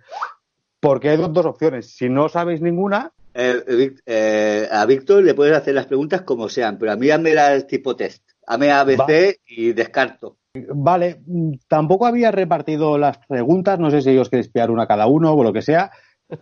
porque 0.79 1.09
hay 1.09 1.17
dos, 1.17 1.31
dos 1.33 1.45
opciones. 1.45 1.89
Si 1.95 2.09
no 2.09 2.29
sabéis 2.29 2.61
ninguna, 2.61 3.11
Eh, 3.33 3.63
Vic- 3.67 4.01
eh, 4.07 4.67
a 4.71 4.85
Víctor 4.85 5.23
le 5.23 5.35
puedes 5.35 5.55
hacer 5.55 5.75
las 5.75 5.85
preguntas 5.85 6.23
como 6.23 6.49
sean, 6.49 6.77
pero 6.79 6.91
a 6.91 6.95
mí 6.95 7.09
hazme 7.11 7.33
las 7.35 7.67
tipo 7.67 7.95
test. 7.95 8.23
Hazme 8.47 8.71
ABC 8.71 8.97
Va. 8.99 9.33
y 9.45 9.71
descarto. 9.73 10.37
Vale, 10.53 11.21
mm, 11.25 11.53
tampoco 11.67 12.05
había 12.07 12.31
repartido 12.31 12.97
las 12.97 13.19
preguntas, 13.27 13.79
no 13.79 13.91
sé 13.91 14.01
si 14.01 14.17
os 14.17 14.29
queréis 14.29 14.49
pillar 14.49 14.71
una 14.71 14.87
cada 14.87 15.05
uno 15.05 15.33
o 15.33 15.43
lo 15.43 15.53
que 15.53 15.61
sea, 15.61 15.91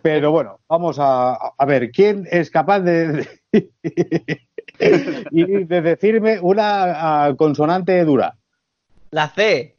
pero 0.02 0.30
bueno, 0.30 0.60
vamos 0.68 0.98
a, 0.98 1.34
a 1.34 1.64
ver, 1.66 1.90
¿quién 1.90 2.26
es 2.30 2.50
capaz 2.50 2.80
de, 2.80 3.26
y 5.30 5.64
de 5.64 5.82
decirme 5.82 6.40
una 6.40 7.26
ah, 7.26 7.34
consonante 7.36 8.04
dura? 8.04 8.36
La 9.10 9.28
C. 9.28 9.74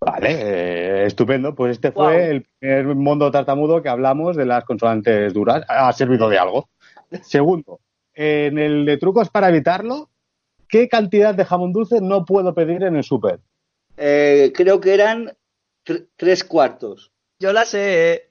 Vale, 0.00 0.30
eh, 0.30 1.06
estupendo, 1.06 1.54
pues 1.54 1.72
este 1.72 1.92
fue 1.92 2.30
el 2.30 2.46
primer 2.58 2.94
mundo 2.94 3.30
tartamudo 3.30 3.82
que 3.82 3.88
hablamos 3.88 4.36
de 4.36 4.44
las 4.44 4.64
consonantes 4.64 5.32
duras, 5.32 5.64
ha 5.66 5.90
servido 5.94 6.28
de 6.28 6.38
algo. 6.38 6.68
Segundo, 7.22 7.80
en 8.12 8.58
el 8.58 8.84
de 8.84 8.98
trucos 8.98 9.30
para 9.30 9.48
evitarlo, 9.48 10.10
¿qué 10.68 10.88
cantidad 10.88 11.34
de 11.34 11.46
jamón 11.46 11.72
dulce 11.72 12.02
no 12.02 12.26
puedo 12.26 12.54
pedir 12.54 12.82
en 12.82 12.96
el 12.96 13.04
súper? 13.04 13.40
Eh, 13.96 14.52
creo 14.54 14.80
que 14.80 14.94
eran 14.94 15.32
tr- 15.84 16.08
tres 16.16 16.44
cuartos. 16.44 17.12
Yo 17.38 17.52
la 17.52 17.64
sé. 17.64 18.12
¿eh? 18.12 18.22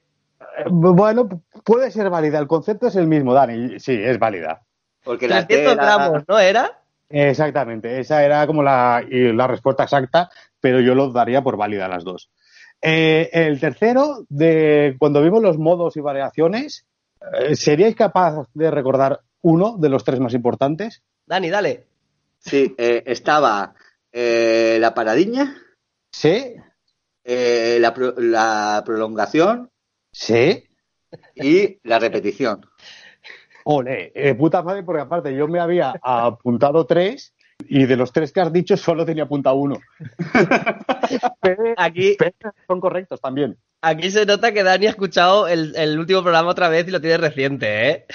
Bueno, 0.70 1.28
puede 1.64 1.90
ser 1.90 2.10
válida. 2.10 2.38
El 2.38 2.46
concepto 2.46 2.88
es 2.88 2.96
el 2.96 3.06
mismo, 3.06 3.32
Dani. 3.34 3.78
Sí, 3.80 3.92
es 3.92 4.18
válida. 4.18 4.62
Porque 5.02 5.28
la 5.28 5.46
300 5.46 5.74
tela- 5.76 5.82
gramos, 5.96 6.22
¿no 6.28 6.38
era? 6.38 6.80
Exactamente. 7.08 8.00
Esa 8.00 8.24
era 8.24 8.46
como 8.46 8.62
la, 8.62 9.04
la 9.08 9.46
respuesta 9.46 9.84
exacta, 9.84 10.30
pero 10.60 10.80
yo 10.80 10.94
lo 10.94 11.10
daría 11.12 11.42
por 11.42 11.56
válida 11.56 11.88
las 11.88 12.04
dos. 12.04 12.30
Eh, 12.80 13.30
el 13.32 13.60
tercero, 13.60 14.24
de 14.28 14.96
cuando 14.98 15.22
vimos 15.22 15.42
los 15.42 15.58
modos 15.58 15.96
y 15.96 16.00
variaciones, 16.00 16.84
eh, 17.38 17.54
¿seríais 17.56 17.94
capaz 17.94 18.46
de 18.54 18.70
recordar 18.70 19.20
uno 19.42 19.76
de 19.78 19.88
los 19.88 20.04
tres 20.04 20.20
más 20.20 20.34
importantes? 20.34 21.02
Dani, 21.26 21.50
dale. 21.50 21.84
Sí, 22.38 22.74
eh, 22.76 23.02
estaba 23.06 23.74
eh, 24.16 24.78
la 24.80 24.94
paradiña, 24.94 25.56
Sí, 26.12 26.54
eh, 27.24 27.78
la, 27.80 27.92
pro- 27.92 28.14
la 28.16 28.82
prolongación 28.86 29.68
sí. 30.12 30.68
y 31.34 31.80
la 31.82 31.98
repetición. 31.98 32.64
Ole, 33.64 34.12
eh, 34.14 34.34
puta 34.34 34.62
madre, 34.62 34.84
porque 34.84 35.02
aparte 35.02 35.34
yo 35.34 35.48
me 35.48 35.58
había 35.58 35.94
apuntado 36.02 36.86
tres 36.86 37.34
y 37.68 37.86
de 37.86 37.96
los 37.96 38.12
tres 38.12 38.30
que 38.32 38.40
has 38.40 38.52
dicho 38.52 38.76
solo 38.76 39.04
tenía 39.04 39.24
apuntado 39.24 39.56
uno. 39.56 39.78
Aquí, 41.76 42.16
son 42.66 42.80
correctos 42.80 43.20
también. 43.20 43.56
aquí 43.82 44.10
se 44.10 44.26
nota 44.26 44.52
que 44.52 44.62
Dani 44.62 44.86
ha 44.86 44.90
escuchado 44.90 45.46
el, 45.48 45.74
el 45.76 45.98
último 45.98 46.22
programa 46.22 46.50
otra 46.50 46.68
vez 46.68 46.88
y 46.88 46.90
lo 46.90 47.00
tiene 47.00 47.18
reciente, 47.18 47.88
¿eh? 47.90 48.06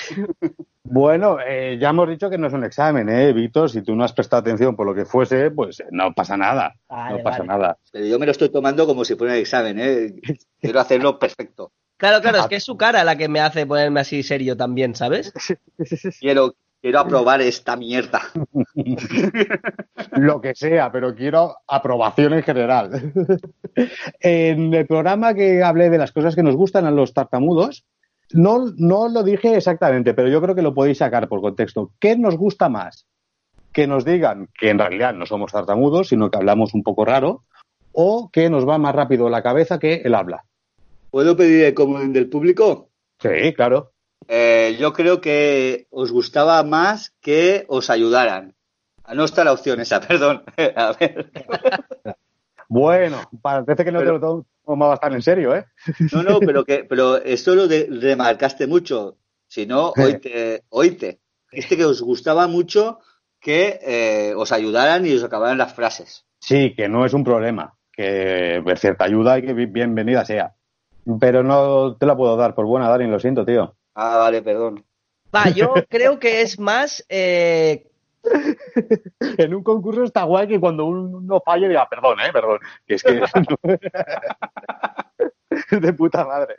Bueno, 0.91 1.37
eh, 1.45 1.77
ya 1.79 1.89
hemos 1.89 2.09
dicho 2.09 2.31
que 2.31 2.37
no 2.39 2.47
es 2.47 2.53
un 2.53 2.63
examen, 2.63 3.07
¿eh, 3.09 3.31
Víctor? 3.31 3.69
Si 3.69 3.83
tú 3.83 3.95
no 3.95 4.03
has 4.03 4.11
prestado 4.13 4.39
atención 4.41 4.75
por 4.75 4.87
lo 4.87 4.95
que 4.95 5.05
fuese, 5.05 5.51
pues 5.51 5.81
eh, 5.81 5.85
no 5.91 6.13
pasa 6.15 6.35
nada. 6.35 6.73
Vale, 6.89 7.17
no 7.17 7.23
pasa 7.23 7.43
vale. 7.43 7.47
nada. 7.47 7.77
Pero 7.91 8.05
yo 8.07 8.17
me 8.17 8.25
lo 8.25 8.31
estoy 8.31 8.49
tomando 8.49 8.87
como 8.87 9.05
si 9.05 9.15
fuera 9.15 9.33
un 9.33 9.39
examen, 9.39 9.77
¿eh? 9.79 10.15
Quiero 10.59 10.79
hacerlo 10.79 11.19
perfecto. 11.19 11.71
Claro, 11.97 12.21
claro, 12.21 12.39
es 12.39 12.47
que 12.47 12.55
es 12.55 12.63
su 12.63 12.75
cara 12.75 13.03
la 13.03 13.17
que 13.17 13.27
me 13.27 13.39
hace 13.39 13.67
ponerme 13.67 13.99
así 13.99 14.23
serio 14.23 14.57
también, 14.57 14.95
¿sabes? 14.95 15.31
Quiero, 16.19 16.55
quiero 16.81 16.99
aprobar 16.99 17.41
esta 17.41 17.75
mierda. 17.75 18.21
lo 20.13 20.41
que 20.41 20.55
sea, 20.55 20.91
pero 20.91 21.15
quiero 21.15 21.57
aprobación 21.67 22.33
en 22.33 22.43
general. 22.43 23.13
en 24.19 24.73
el 24.73 24.87
programa 24.87 25.33
que 25.33 25.63
hablé 25.63 25.89
de 25.89 25.97
las 25.97 26.11
cosas 26.11 26.35
que 26.35 26.43
nos 26.43 26.55
gustan 26.55 26.85
a 26.85 26.91
los 26.91 27.13
tartamudos, 27.13 27.85
no, 28.31 28.65
no 28.77 29.09
lo 29.09 29.23
dije 29.23 29.55
exactamente, 29.55 30.13
pero 30.13 30.29
yo 30.29 30.41
creo 30.41 30.55
que 30.55 30.61
lo 30.61 30.73
podéis 30.73 30.99
sacar 30.99 31.27
por 31.27 31.41
contexto. 31.41 31.91
¿Qué 31.99 32.15
nos 32.15 32.37
gusta 32.37 32.69
más? 32.69 33.07
Que 33.73 33.87
nos 33.87 34.05
digan 34.05 34.49
que 34.57 34.69
en 34.69 34.79
realidad 34.79 35.13
no 35.13 35.25
somos 35.25 35.51
tartamudos, 35.51 36.09
sino 36.09 36.29
que 36.29 36.37
hablamos 36.37 36.73
un 36.73 36.83
poco 36.83 37.05
raro, 37.05 37.43
o 37.91 38.29
que 38.31 38.49
nos 38.49 38.67
va 38.67 38.77
más 38.77 38.95
rápido 38.95 39.29
la 39.29 39.43
cabeza 39.43 39.79
que 39.79 39.95
el 40.05 40.15
habla. 40.15 40.45
¿Puedo 41.09 41.35
pedir 41.35 41.65
el 41.65 41.73
común 41.73 42.13
del 42.13 42.29
público? 42.29 42.89
Sí, 43.19 43.53
claro. 43.55 43.91
Eh, 44.31 44.77
yo 44.79 44.93
creo 44.93 45.21
que 45.21 45.87
os 45.89 46.11
gustaba 46.11 46.61
más 46.63 47.15
que 47.19 47.65
os 47.67 47.89
ayudaran. 47.89 48.53
Ah, 49.03 49.15
No 49.15 49.23
está 49.25 49.43
la 49.43 49.53
opción 49.53 49.79
esa, 49.79 49.99
perdón. 50.07 50.43
A 50.75 50.93
ver. 50.99 51.31
Bueno, 52.67 53.17
parece 53.41 53.83
que 53.83 53.91
no 53.91 53.99
Pero- 53.99 54.19
te 54.19 54.25
lo 54.25 54.45
tomabas 54.65 54.99
tan 54.99 55.13
en 55.13 55.21
serio, 55.23 55.55
¿eh? 55.55 55.65
No, 56.13 56.21
no, 56.21 56.39
pero 56.39 56.63
que, 56.63 56.83
pero 56.83 57.17
esto 57.17 57.55
lo 57.55 57.67
de- 57.67 57.87
remarcaste 57.89 58.67
mucho. 58.67 59.17
Si 59.47 59.65
no, 59.65 59.93
oíte, 59.97 60.63
oíte. 60.69 61.19
Este 61.51 61.75
que 61.75 61.85
os 61.85 62.01
gustaba 62.03 62.45
mucho 62.47 62.99
que 63.39 63.79
eh, 63.81 64.33
os 64.35 64.51
ayudaran 64.51 65.07
y 65.07 65.13
os 65.15 65.23
acabaran 65.23 65.57
las 65.57 65.73
frases. 65.73 66.25
Sí, 66.39 66.75
que 66.75 66.87
no 66.87 67.03
es 67.05 67.13
un 67.13 67.23
problema, 67.23 67.73
que 67.91 68.61
ver 68.63 68.77
cierta 68.77 69.05
ayuda 69.05 69.39
y 69.39 69.41
que 69.41 69.53
bi- 69.53 69.65
bienvenida 69.65 70.23
sea. 70.23 70.53
Pero 71.19 71.41
no 71.41 71.95
te 71.95 72.05
la 72.05 72.15
puedo 72.15 72.37
dar 72.37 72.53
por 72.53 72.67
buena, 72.67 72.87
Dani, 72.89 73.07
lo 73.07 73.19
siento, 73.19 73.43
tío. 73.43 73.75
Ah, 74.01 74.17
vale, 74.17 74.41
perdón. 74.41 74.85
Va, 75.35 75.49
yo 75.49 75.73
creo 75.89 76.19
que 76.19 76.41
es 76.41 76.57
más 76.57 77.05
eh, 77.09 77.89
En 79.37 79.53
un 79.53 79.63
concurso 79.63 80.03
está 80.03 80.23
guay 80.23 80.47
que 80.47 80.59
cuando 80.59 80.85
uno 80.85 81.41
falle 81.41 81.67
diga, 81.67 81.87
perdón, 81.89 82.19
eh, 82.21 82.31
perdón. 82.31 82.59
Que 82.85 82.95
es 82.95 83.03
que... 83.03 83.21
de 85.81 85.93
puta 85.93 86.25
madre. 86.25 86.55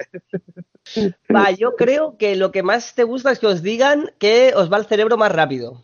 Va, 1.34 1.50
yo 1.50 1.76
creo 1.76 2.16
que 2.18 2.36
lo 2.36 2.52
que 2.52 2.62
más 2.62 2.94
te 2.94 3.04
gusta 3.04 3.32
es 3.32 3.38
que 3.38 3.46
os 3.46 3.62
digan 3.62 4.10
que 4.18 4.52
os 4.54 4.70
va 4.72 4.76
el 4.78 4.86
cerebro 4.86 5.16
más 5.16 5.32
rápido. 5.32 5.82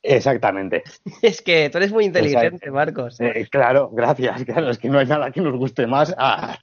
Exactamente. 0.00 0.84
Es 1.22 1.42
que 1.42 1.68
tú 1.70 1.78
eres 1.78 1.90
muy 1.92 2.04
inteligente, 2.04 2.70
Marcos. 2.70 3.20
Eh, 3.20 3.48
claro, 3.50 3.90
gracias. 3.90 4.44
Claro, 4.44 4.70
es 4.70 4.78
que 4.78 4.88
no 4.88 5.00
hay 5.00 5.06
nada 5.06 5.32
que 5.32 5.40
nos 5.40 5.56
guste 5.56 5.88
más 5.88 6.14
a, 6.16 6.52
a- 6.52 6.56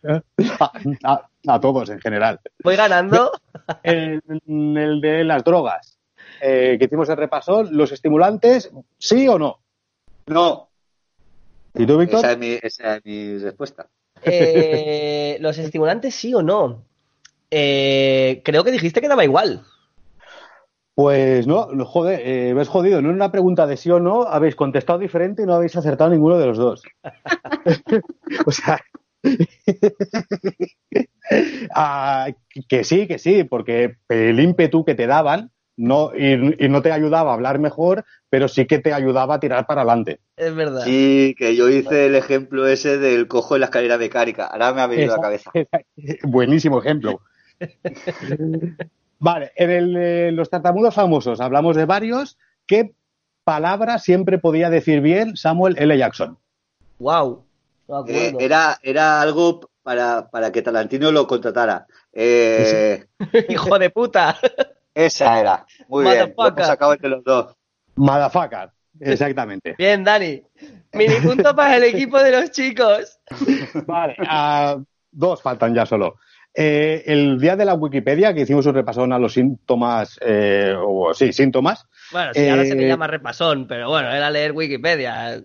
a- 1.04 1.30
a 1.54 1.60
todos 1.60 1.90
en 1.90 2.00
general. 2.00 2.40
Voy 2.64 2.76
ganando. 2.76 3.32
El, 3.84 4.22
el 4.48 5.02
de 5.02 5.24
las 5.24 5.44
drogas, 5.44 5.98
eh, 6.40 6.76
que 6.78 6.86
hicimos 6.86 7.10
el 7.10 7.18
repaso, 7.18 7.64
los 7.64 7.92
estimulantes, 7.92 8.70
¿sí 9.00 9.28
o 9.28 9.40
no? 9.40 9.60
No, 10.28 10.70
¿Y 11.78 11.86
tú, 11.86 11.98
Víctor? 11.98 12.20
esa 12.20 12.32
es 12.32 12.38
mi, 12.38 12.58
esa 12.62 12.96
es 12.98 13.06
mi 13.06 13.38
respuesta. 13.38 13.88
Eh, 14.24 15.38
los 15.42 15.58
estimulantes 15.58 16.16
sí 16.16 16.34
o 16.34 16.42
no. 16.42 16.84
Eh, 17.52 18.42
creo 18.44 18.64
que 18.64 18.72
dijiste 18.72 19.02
que 19.02 19.08
daba 19.08 19.26
igual. 19.26 19.64
Pues 20.94 21.46
no, 21.46 21.68
joder, 21.86 22.22
eh, 22.24 22.54
ves 22.54 22.70
jodido. 22.70 23.02
No 23.02 23.10
en 23.10 23.16
una 23.16 23.32
pregunta 23.32 23.68
de 23.68 23.76
sí 23.76 23.92
o 23.92 24.00
no, 24.00 24.24
habéis 24.24 24.56
contestado 24.56 25.00
diferente 25.00 25.44
y 25.44 25.46
no 25.46 25.56
habéis 25.56 25.76
acertado 25.76 26.10
ninguno 26.10 26.38
de 26.38 26.46
los 26.46 26.58
dos. 26.58 26.84
o 28.46 28.52
sea. 28.52 28.80
Ah, 31.74 32.28
que 32.68 32.84
sí, 32.84 33.08
que 33.08 33.20
sí, 33.20 33.44
porque 33.44 33.98
el 34.10 34.40
ímpetu 34.40 34.86
que 34.86 34.96
te 34.96 35.08
daban 35.08 35.52
no, 35.78 36.12
y, 36.16 36.64
y 36.64 36.70
no 36.70 36.82
te 36.82 36.92
ayudaba 36.92 37.32
a 37.32 37.34
hablar 37.34 37.60
mejor, 37.60 38.06
pero 38.30 38.48
sí 38.48 38.66
que 38.66 38.80
te 38.80 38.94
ayudaba 38.94 39.36
a 39.36 39.40
tirar 39.40 39.66
para 39.66 39.82
adelante. 39.82 40.20
Es 40.38 40.54
verdad. 40.54 40.84
Sí, 40.84 41.36
que 41.38 41.56
yo 41.56 41.70
hice 41.70 42.08
el 42.08 42.16
ejemplo 42.16 42.68
ese 42.68 42.98
del 42.98 43.28
cojo 43.28 43.56
en 43.56 43.62
la 43.62 43.66
escalera 43.66 43.98
mecánica. 43.98 44.48
Ahora 44.48 44.74
me 44.74 44.82
ha 44.82 44.88
venido 44.88 45.14
a 45.14 45.18
la 45.18 45.24
cabeza. 45.24 45.52
Buenísimo 46.24 46.80
ejemplo. 46.80 47.22
vale, 49.20 49.52
en 49.56 49.70
el, 49.70 49.98
eh, 49.98 50.32
los 50.32 50.50
tartamudos 50.50 50.94
famosos 50.94 51.40
hablamos 51.40 51.76
de 51.76 51.86
varios. 51.86 52.38
¿Qué 52.68 52.94
palabra 53.44 54.00
siempre 54.00 54.38
podía 54.38 54.70
decir 54.70 55.02
bien 55.02 55.38
Samuel 55.38 55.76
L. 55.78 55.98
Jackson? 55.98 56.38
Wow. 57.00 57.46
Eh, 58.08 58.34
era, 58.40 58.80
era 58.82 59.22
algo 59.22 59.70
para, 59.86 60.28
para 60.32 60.52
que 60.52 60.64
Tarantino 60.64 61.12
lo 61.12 61.28
contratara. 61.28 61.86
Eh, 62.12 63.06
Hijo 63.50 63.78
de 63.78 63.92
puta. 63.92 64.36
esa 64.96 65.40
era. 65.40 65.66
Muy 65.88 66.04
bien. 66.06 66.16
Lo 66.18 66.24
hemos 66.24 66.36
Motherfucker. 66.38 66.66
sacado 66.66 66.94
entre 66.94 67.10
los 67.10 67.24
dos. 67.24 67.56
Exactamente. 69.00 69.76
Bien, 69.78 70.04
Dani. 70.04 70.42
Mini 70.94 71.16
punto 71.22 71.56
para 71.56 71.78
el 71.78 71.84
equipo 71.84 72.18
de 72.18 72.32
los 72.32 72.50
chicos. 72.50 73.20
Vale, 73.86 74.16
dos 75.12 75.44
faltan 75.44 75.76
ya 75.76 75.86
solo. 75.86 76.16
Eh, 76.52 77.04
el 77.06 77.40
día 77.40 77.56
de 77.56 77.66
la 77.66 77.76
Wikipedia, 77.76 78.34
que 78.34 78.42
hicimos 78.42 78.66
un 78.66 78.74
repasón 78.74 79.14
a 79.14 79.20
los 79.20 79.34
síntomas, 79.34 80.18
eh, 80.22 80.74
o 80.76 81.14
sí, 81.14 81.32
síntomas, 81.32 81.86
Bueno, 82.12 82.32
sí, 82.34 82.48
ahora 82.50 82.66
se 82.66 82.76
me 82.76 82.88
llama 82.88 83.06
repasón, 83.08 83.68
pero 83.68 83.90
bueno, 83.90 84.10
era 84.10 84.32
leer 84.32 84.54
Wikipedia. 84.54 85.44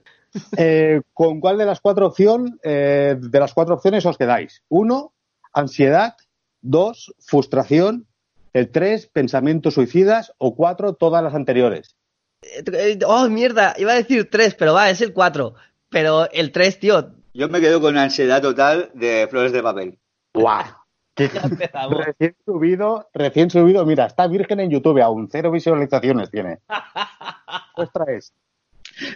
Eh, 0.57 1.03
¿con 1.13 1.41
cuál 1.41 1.59
de 1.59 1.67
las 1.67 1.81
cuatro 1.81 2.07
opciones, 2.07 2.53
de 2.63 3.39
las 3.41 3.55
cuatro 3.55 3.75
opciones 3.75 4.07
os 4.07 4.19
quedáis? 4.19 4.63
Uno, 4.69 5.13
ansiedad. 5.53 6.17
Dos, 6.63 7.15
frustración. 7.21 8.07
El 8.53 8.71
tres, 8.71 9.07
pensamientos 9.07 9.75
suicidas. 9.75 10.33
O 10.39 10.55
cuatro, 10.55 10.95
todas 10.95 11.23
las 11.23 11.35
anteriores. 11.35 11.97
Eh, 12.43 12.65
eh, 12.73 12.99
Oh, 13.07 13.29
mierda, 13.29 13.75
iba 13.79 13.93
a 13.93 13.97
decir 13.97 14.29
tres, 14.31 14.55
pero 14.55 14.75
va, 14.75 14.91
es 14.91 15.01
el 15.01 15.13
cuatro. 15.13 15.55
Pero 15.89 16.31
el 16.31 16.53
tres, 16.53 16.79
tío, 16.79 17.15
Yo 17.35 17.49
me 17.49 17.61
quedo 17.61 17.81
con 17.81 17.97
ansiedad 17.97 18.41
total 18.41 18.91
de 18.95 19.27
flores 19.29 19.53
de 19.53 19.63
papel. 19.63 19.99
¡Guau! 20.35 20.65
ya 21.17 21.41
empezamos. 21.43 22.05
Recién 22.07 22.37
subido, 22.47 23.09
recién 23.13 23.51
subido. 23.51 23.85
Mira, 23.85 24.07
está 24.07 24.27
virgen 24.27 24.61
en 24.61 24.71
YouTube 24.71 25.03
aún. 25.03 25.29
Cero 25.31 25.51
visualizaciones 25.51 26.31
tiene. 26.31 26.59
Es. 28.09 28.33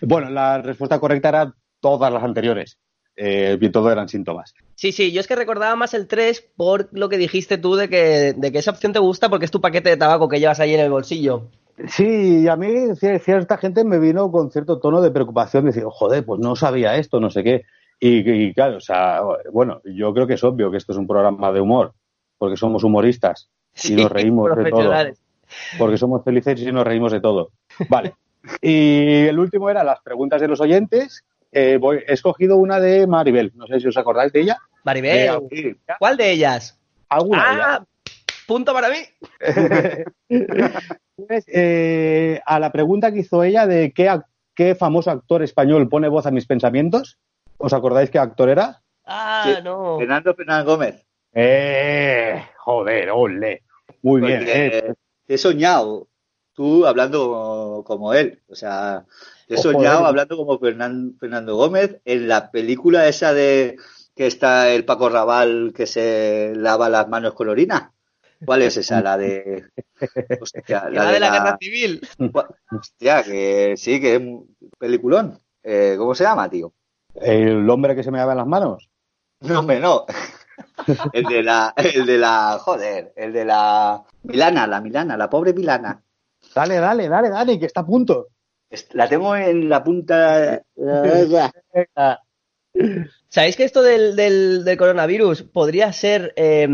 Bueno, 0.02 0.30
la 0.30 0.60
respuesta 0.62 0.98
correcta 0.98 1.28
era 1.30 1.54
todas 1.80 2.12
las 2.12 2.22
anteriores. 2.22 2.78
Eh, 3.16 3.56
y 3.60 3.68
todo 3.68 3.92
eran 3.92 4.08
síntomas. 4.08 4.54
Sí, 4.74 4.90
sí, 4.90 5.12
yo 5.12 5.20
es 5.20 5.28
que 5.28 5.36
recordaba 5.36 5.76
más 5.76 5.94
el 5.94 6.08
3 6.08 6.50
por 6.56 6.88
lo 6.90 7.08
que 7.08 7.16
dijiste 7.16 7.58
tú 7.58 7.76
de 7.76 7.88
que, 7.88 8.34
de 8.36 8.50
que 8.50 8.58
esa 8.58 8.72
opción 8.72 8.92
te 8.92 8.98
gusta 8.98 9.28
porque 9.28 9.44
es 9.44 9.52
tu 9.52 9.60
paquete 9.60 9.90
de 9.90 9.96
tabaco 9.96 10.28
que 10.28 10.40
llevas 10.40 10.58
ahí 10.58 10.74
en 10.74 10.80
el 10.80 10.90
bolsillo. 10.90 11.46
Sí, 11.86 12.40
y 12.42 12.48
a 12.48 12.56
mí 12.56 12.66
cier- 12.96 13.20
cierta 13.20 13.56
gente 13.56 13.84
me 13.84 14.00
vino 14.00 14.32
con 14.32 14.50
cierto 14.50 14.80
tono 14.80 15.00
de 15.00 15.12
preocupación, 15.12 15.64
decir, 15.66 15.84
joder, 15.86 16.24
pues 16.24 16.40
no 16.40 16.56
sabía 16.56 16.96
esto, 16.96 17.20
no 17.20 17.30
sé 17.30 17.44
qué. 17.44 17.62
Y, 18.00 18.28
y 18.28 18.52
claro, 18.52 18.78
o 18.78 18.80
sea, 18.80 19.20
bueno, 19.52 19.80
yo 19.84 20.12
creo 20.12 20.26
que 20.26 20.34
es 20.34 20.42
obvio 20.42 20.72
que 20.72 20.78
esto 20.78 20.90
es 20.90 20.98
un 20.98 21.06
programa 21.06 21.52
de 21.52 21.60
humor, 21.60 21.94
porque 22.36 22.56
somos 22.56 22.82
humoristas 22.82 23.48
y 23.76 23.78
Sí, 23.78 23.94
nos 23.94 24.10
reímos 24.10 24.50
de 24.56 24.70
todo. 24.70 24.92
Porque 25.78 25.98
somos 25.98 26.24
felices 26.24 26.60
y 26.60 26.72
nos 26.72 26.84
reímos 26.84 27.12
de 27.12 27.20
todo. 27.20 27.50
Vale. 27.88 28.14
Y 28.60 29.26
el 29.26 29.38
último 29.38 29.70
era 29.70 29.82
las 29.84 30.00
preguntas 30.00 30.40
de 30.40 30.48
los 30.48 30.60
oyentes. 30.60 31.24
Eh, 31.52 31.78
voy- 31.80 32.02
he 32.06 32.12
escogido 32.14 32.56
una 32.56 32.80
de 32.80 33.06
Maribel. 33.06 33.52
No 33.54 33.66
sé 33.66 33.78
si 33.80 33.86
os 33.88 33.96
acordáis 33.96 34.32
de 34.32 34.40
ella. 34.40 34.58
Maribel, 34.84 35.30
Sí. 35.50 35.76
¿cuál 35.98 36.16
de 36.16 36.30
ellas? 36.32 36.78
¿Alguna 37.08 37.48
de 37.48 37.54
ellas? 37.54 37.66
Ah, 37.80 37.84
punto 38.46 38.72
para 38.72 38.88
mí. 38.90 38.96
Pues, 41.16 41.44
eh, 41.46 42.40
a 42.44 42.58
la 42.58 42.72
pregunta 42.72 43.12
que 43.12 43.20
hizo 43.20 43.44
ella 43.44 43.66
de 43.68 43.92
qué, 43.92 44.74
famoso 44.74 45.10
actor 45.12 45.42
español 45.44 45.88
pone 45.88 46.08
voz 46.08 46.26
a 46.26 46.32
mis 46.32 46.44
pensamientos, 46.46 47.18
¿os 47.56 47.72
acordáis 47.72 48.10
qué 48.10 48.18
actor 48.18 48.48
era? 48.48 48.82
Ah, 49.04 49.44
Sí. 49.46 49.62
no. 49.62 49.96
Fernando 49.98 50.34
Fernández 50.34 50.66
Gómez. 50.66 51.06
Eh, 51.32 52.42
joder, 52.58 53.10
ole. 53.10 53.62
Muy 54.02 54.20
bien. 54.22 54.44
Eh. 54.48 54.92
te 55.26 55.34
he 55.34 55.38
soñado 55.38 56.08
tú 56.54 56.86
hablando 56.86 57.82
como 57.86 58.14
él. 58.14 58.42
O 58.48 58.54
sea, 58.54 59.04
te 59.46 59.54
he 59.54 59.58
soñado 59.58 59.96
joder. 59.98 60.08
hablando 60.08 60.36
como 60.36 60.58
Fernan- 60.60 61.18
Fernando 61.18 61.56
Gómez 61.56 62.00
en 62.04 62.28
la 62.28 62.50
película 62.50 63.08
esa 63.08 63.34
de 63.34 63.76
que 64.14 64.26
está 64.26 64.70
el 64.70 64.84
Paco 64.84 65.08
Raval 65.08 65.72
que 65.76 65.86
se 65.86 66.52
lava 66.56 66.88
las 66.88 67.08
manos 67.08 67.34
con 67.34 67.48
orina. 67.48 67.92
¿Cuál 68.44 68.62
es 68.62 68.76
esa? 68.76 69.00
La 69.02 69.16
de. 69.16 69.64
Hostia, 70.40 70.88
La, 70.90 71.10
de 71.10 71.20
la 71.20 71.30
guerra 71.30 71.56
civil. 71.60 72.00
Hostia, 72.70 73.22
que 73.22 73.74
sí, 73.76 74.00
que 74.00 74.14
es 74.16 74.20
un 74.20 74.56
peliculón. 74.78 75.40
Eh, 75.62 75.94
¿Cómo 75.98 76.14
se 76.14 76.24
llama, 76.24 76.48
tío? 76.50 76.72
El 77.14 77.68
hombre 77.70 77.94
que 77.96 78.02
se 78.02 78.10
me 78.10 78.20
en 78.20 78.36
las 78.36 78.46
manos. 78.46 78.90
No, 79.40 79.60
hombre, 79.60 79.80
no. 79.80 80.04
El 81.12 81.24
de 81.24 81.42
la, 81.42 81.72
el 81.76 82.06
de 82.06 82.18
la, 82.18 82.58
joder, 82.60 83.12
el 83.16 83.32
de 83.32 83.44
la 83.44 84.02
Milana, 84.22 84.66
la 84.66 84.80
Milana, 84.80 85.16
la 85.16 85.28
pobre 85.30 85.52
Milana. 85.52 86.00
Dale, 86.54 86.76
dale, 86.78 87.08
dale, 87.08 87.28
dale, 87.30 87.58
que 87.58 87.66
está 87.66 87.80
a 87.80 87.86
punto. 87.86 88.28
La 88.92 89.08
tengo 89.08 89.34
en 89.36 89.68
la 89.68 89.82
punta. 89.84 90.62
¿Sabéis 93.28 93.56
que 93.56 93.64
esto 93.64 93.82
del, 93.82 94.16
del- 94.16 94.64
del 94.64 94.76
coronavirus 94.76 95.42
podría 95.44 95.92
ser 95.92 96.32
eh, 96.36 96.66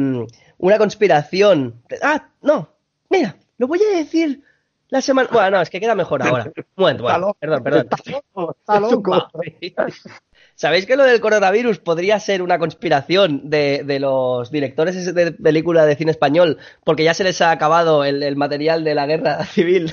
una 0.59 0.79
conspiración? 0.79 1.83
Ah, 2.03 2.29
no. 2.43 2.69
Mira, 3.11 3.37
lo 3.59 3.67
voy 3.67 3.81
a 3.83 3.97
decir 3.97 4.43
la 4.89 5.01
semana. 5.03 5.29
Bueno, 5.33 5.51
no, 5.53 5.61
es 5.63 5.69
que 5.71 5.81
queda 5.81 5.95
mejor 5.95 6.23
ahora. 6.23 6.45
Un 6.57 6.65
momento, 6.77 7.03
Está 7.07 7.19
bueno, 7.19 7.27
loco, 7.27 7.37
perdón, 7.39 7.63
perdón. 7.63 7.89
Está 7.91 8.11
loco, 8.11 8.57
está 8.59 8.81
loco. 8.81 9.29
¿Sabéis 10.61 10.85
que 10.85 10.95
lo 10.95 11.05
del 11.05 11.23
coronavirus 11.23 11.79
podría 11.79 12.21
ser 12.21 12.43
una 12.43 12.59
conspiración 12.59 13.49
de, 13.49 13.83
de 13.83 13.99
los 13.99 14.51
directores 14.51 15.15
de 15.15 15.33
película 15.33 15.87
de 15.87 15.97
cine 15.97 16.11
español? 16.11 16.59
Porque 16.85 17.03
ya 17.03 17.15
se 17.15 17.25
les 17.25 17.41
ha 17.41 17.51
acabado 17.51 18.05
el, 18.05 18.23
el 18.23 18.37
material 18.37 18.85
de 18.85 18.95
la 18.95 19.07
guerra 19.07 19.43
civil 19.47 19.91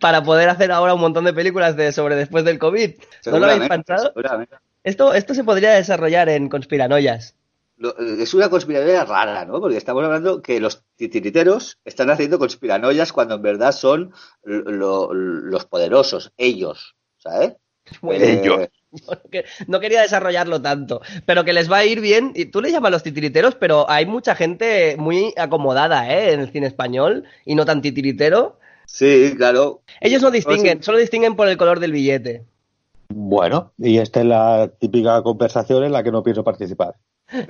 para 0.00 0.24
poder 0.24 0.48
hacer 0.48 0.72
ahora 0.72 0.94
un 0.94 1.00
montón 1.00 1.24
de 1.24 1.32
películas 1.32 1.76
de 1.76 1.92
sobre 1.92 2.16
después 2.16 2.44
del 2.44 2.58
COVID. 2.58 2.90
¿No 3.26 3.38
lo 3.38 3.44
habéis 3.46 3.62
Seguramente, 3.62 3.68
pensado? 3.68 4.12
seguramente. 4.12 4.56
Esto, 4.82 5.14
esto 5.14 5.34
se 5.34 5.44
podría 5.44 5.70
desarrollar 5.70 6.28
en 6.30 6.48
conspiranoias. 6.48 7.36
Lo- 7.76 7.96
Es 7.96 8.34
una 8.34 8.50
conspiración 8.50 9.06
rara, 9.06 9.44
¿no? 9.44 9.60
Porque 9.60 9.76
estamos 9.76 10.04
hablando 10.04 10.42
que 10.42 10.58
los 10.58 10.82
titiriteros 10.96 11.78
están 11.84 12.10
haciendo 12.10 12.40
conspiranoias 12.40 13.12
cuando 13.12 13.36
en 13.36 13.42
verdad 13.42 13.70
son 13.70 14.12
lo- 14.42 15.14
los 15.14 15.64
poderosos, 15.66 16.32
ellos, 16.36 16.96
¿sabes? 17.18 17.52
Eh. 18.10 18.42
Yo 18.44 18.66
no 18.92 19.22
que- 19.30 19.44
no 19.66 19.80
quería 19.80 20.02
desarrollarlo 20.02 20.60
tanto, 20.60 21.00
pero 21.26 21.44
que 21.44 21.52
les 21.52 21.70
va 21.70 21.78
a 21.78 21.84
ir 21.84 22.00
bien. 22.00 22.32
Y 22.34 22.46
tú 22.46 22.60
le 22.60 22.70
llamas 22.70 22.92
los 22.92 23.02
titiriteros, 23.02 23.54
pero 23.54 23.88
hay 23.90 24.06
mucha 24.06 24.34
gente 24.34 24.96
muy 24.98 25.34
acomodada 25.36 26.12
¿eh? 26.12 26.32
en 26.32 26.40
el 26.40 26.50
cine 26.50 26.66
español 26.66 27.24
y 27.44 27.54
no 27.54 27.64
tan 27.64 27.82
titiritero. 27.82 28.58
Sí, 28.86 29.34
claro. 29.36 29.82
Ellos 30.00 30.22
no 30.22 30.30
distinguen, 30.30 30.78
sí. 30.78 30.84
solo 30.84 30.98
distinguen 30.98 31.36
por 31.36 31.48
el 31.48 31.56
color 31.56 31.80
del 31.80 31.92
billete. 31.92 32.44
Bueno, 33.08 33.72
y 33.78 33.98
esta 33.98 34.20
es 34.20 34.26
la 34.26 34.70
típica 34.78 35.22
conversación 35.22 35.84
en 35.84 35.92
la 35.92 36.02
que 36.02 36.12
no 36.12 36.22
pienso 36.22 36.44
participar. 36.44 36.94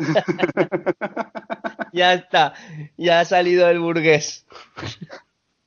Ya 1.92 2.14
está, 2.14 2.54
ya 2.96 3.20
ha 3.20 3.24
salido 3.26 3.68
el 3.68 3.78
burgués. 3.78 4.46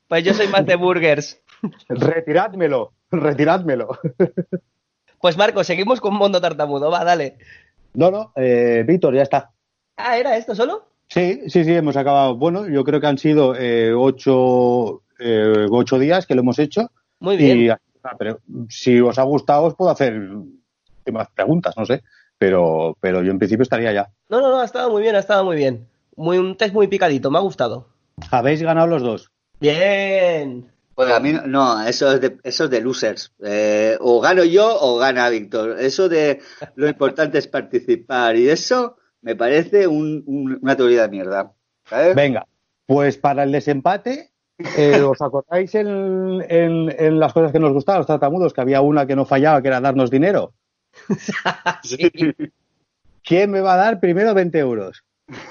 Pues 0.08 0.24
yo 0.24 0.34
soy 0.34 0.48
más 0.48 0.66
de 0.66 0.76
burgers. 0.76 1.40
Retirádmelo, 1.88 2.94
retirádmelo. 3.12 4.00
Pues 5.26 5.38
Marco, 5.38 5.64
seguimos 5.64 6.02
con 6.02 6.14
Mundo 6.14 6.40
Tartamudo, 6.40 6.92
va, 6.92 7.04
dale. 7.04 7.38
No, 7.96 8.12
no, 8.12 8.32
eh, 8.36 8.84
Víctor, 8.86 9.16
ya 9.16 9.24
está. 9.24 9.50
Ah, 9.98 10.20
¿era 10.20 10.38
esto 10.38 10.54
solo? 10.54 10.88
Sí, 11.08 11.42
sí, 11.48 11.64
sí, 11.64 11.74
hemos 11.74 11.98
acabado. 11.98 12.36
Bueno, 12.36 12.68
yo 12.68 12.84
creo 12.84 13.02
que 13.02 13.08
han 13.08 13.18
sido 13.18 13.56
eh, 13.56 13.92
ocho, 13.92 15.02
eh, 15.18 15.66
ocho 15.72 15.98
días 15.98 16.28
que 16.28 16.36
lo 16.36 16.42
hemos 16.42 16.60
hecho. 16.60 16.92
Muy 17.22 17.38
bien. 17.38 17.58
Y, 17.58 17.70
ah, 17.70 17.80
pero 18.20 18.40
si 18.70 19.02
os 19.02 19.18
ha 19.18 19.24
gustado, 19.24 19.64
os 19.64 19.74
puedo 19.74 19.90
hacer 19.90 20.14
más 21.12 21.28
preguntas, 21.34 21.74
no 21.76 21.88
sé. 21.88 22.04
Pero, 22.38 22.96
pero 23.00 23.24
yo 23.24 23.32
en 23.32 23.40
principio 23.40 23.64
estaría 23.64 23.94
ya. 23.94 24.12
No, 24.30 24.42
no, 24.42 24.50
no, 24.50 24.60
ha 24.60 24.66
estado 24.66 24.92
muy 24.92 25.02
bien, 25.02 25.16
ha 25.16 25.20
estado 25.22 25.44
muy 25.44 25.56
bien. 25.56 25.88
Muy, 26.16 26.38
un 26.38 26.56
test 26.56 26.76
muy 26.76 26.86
picadito, 26.86 27.32
me 27.32 27.40
ha 27.40 27.42
gustado. 27.42 27.88
Habéis 28.30 28.62
ganado 28.62 28.86
los 28.86 29.02
dos. 29.02 29.32
Bien. 29.60 30.72
Pues 30.96 31.12
a 31.12 31.20
mí 31.20 31.34
no- 31.34 31.46
no, 31.46 31.86
eso 31.86 32.12
es 32.14 32.22
de, 32.22 32.38
eso 32.44 32.64
es 32.66 32.70
de 32.70 32.82
losers. 32.82 33.34
Eh, 33.44 33.98
o 34.00 34.22
gano 34.22 34.44
yo 34.46 34.78
o 34.80 34.98
gana 34.98 35.30
Víctor. 35.30 35.78
Eso 35.80 36.08
de 36.10 36.40
lo 36.76 36.88
importante 36.88 37.38
es 37.38 37.48
participar 37.48 38.38
y 38.38 38.50
eso 38.50 38.96
me 39.22 39.36
parece 39.36 39.88
un- 39.88 40.24
un- 40.26 40.58
una 40.62 40.76
teoría 40.78 41.02
de 41.04 41.10
mierda. 41.10 41.52
¿sabes? 41.86 42.16
Venga, 42.16 42.48
pues 42.88 43.18
para 43.18 43.44
el 43.44 43.52
desempate, 43.52 44.32
eh, 44.78 45.02
¿os 45.02 45.22
acordáis 45.22 45.76
en, 45.76 46.42
en- 46.50 46.96
en 46.98 47.20
las 47.20 47.34
cosas 47.34 47.52
que 47.52 47.60
nos 47.60 47.74
gustaban, 47.74 48.00
los 48.00 48.08
tratamudos, 48.08 48.54
que 48.54 48.62
había 48.62 48.80
una 48.82 49.06
que 49.06 49.16
no 49.18 49.26
fallaba, 49.26 49.62
que 49.62 49.68
era 49.68 49.82
darnos 49.82 50.10
dinero? 50.10 50.54
Sí. 51.84 52.10
¿Quién 53.24 53.52
me 53.52 53.60
va 53.62 53.74
a 53.74 53.78
dar 53.78 54.00
primero 54.00 54.34
20 54.34 54.58
euros? 54.60 55.04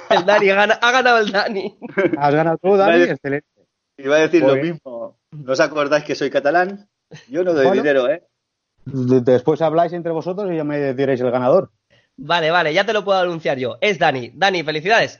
El 0.09 0.25
Dani, 0.25 0.49
ha, 0.51 0.55
gana- 0.55 0.79
ha 0.81 0.91
ganado 0.93 1.19
el 1.19 1.31
Dani. 1.33 1.77
Has 2.17 2.35
ganado 2.35 2.59
tú, 2.63 2.77
Dani, 2.77 3.03
excelente. 3.03 3.47
Iba 3.99 4.17
a 4.17 4.21
decir 4.21 4.43
lo 4.43 4.49
Joder. 4.51 4.63
mismo. 4.65 5.19
¿No 5.35 5.53
os 5.53 5.61
acordáis 5.61 6.05
que 6.05 6.15
soy 6.15 6.31
catalán? 6.31 6.89
Yo 7.29 7.45
no 7.45 7.53
doy 7.55 7.67
Bueno. 7.67 7.83
dinero, 7.83 8.09
¿eh? 8.11 8.23
De- 8.87 9.21
Después 9.21 9.61
habláis 9.63 9.93
entre 9.93 10.13
vosotros 10.13 10.51
y 10.53 10.57
ya 10.57 10.65
me 10.65 10.95
diréis 10.95 11.21
el 11.21 11.31
ganador. 11.31 11.71
Vale, 12.17 12.51
vale, 12.51 12.73
ya 12.73 12.85
te 12.87 12.93
lo 12.93 13.05
puedo 13.05 13.19
anunciar 13.19 13.59
yo. 13.59 13.77
Es 13.81 13.99
Dani. 13.99 14.31
Dani, 14.35 14.63
felicidades. 14.63 15.19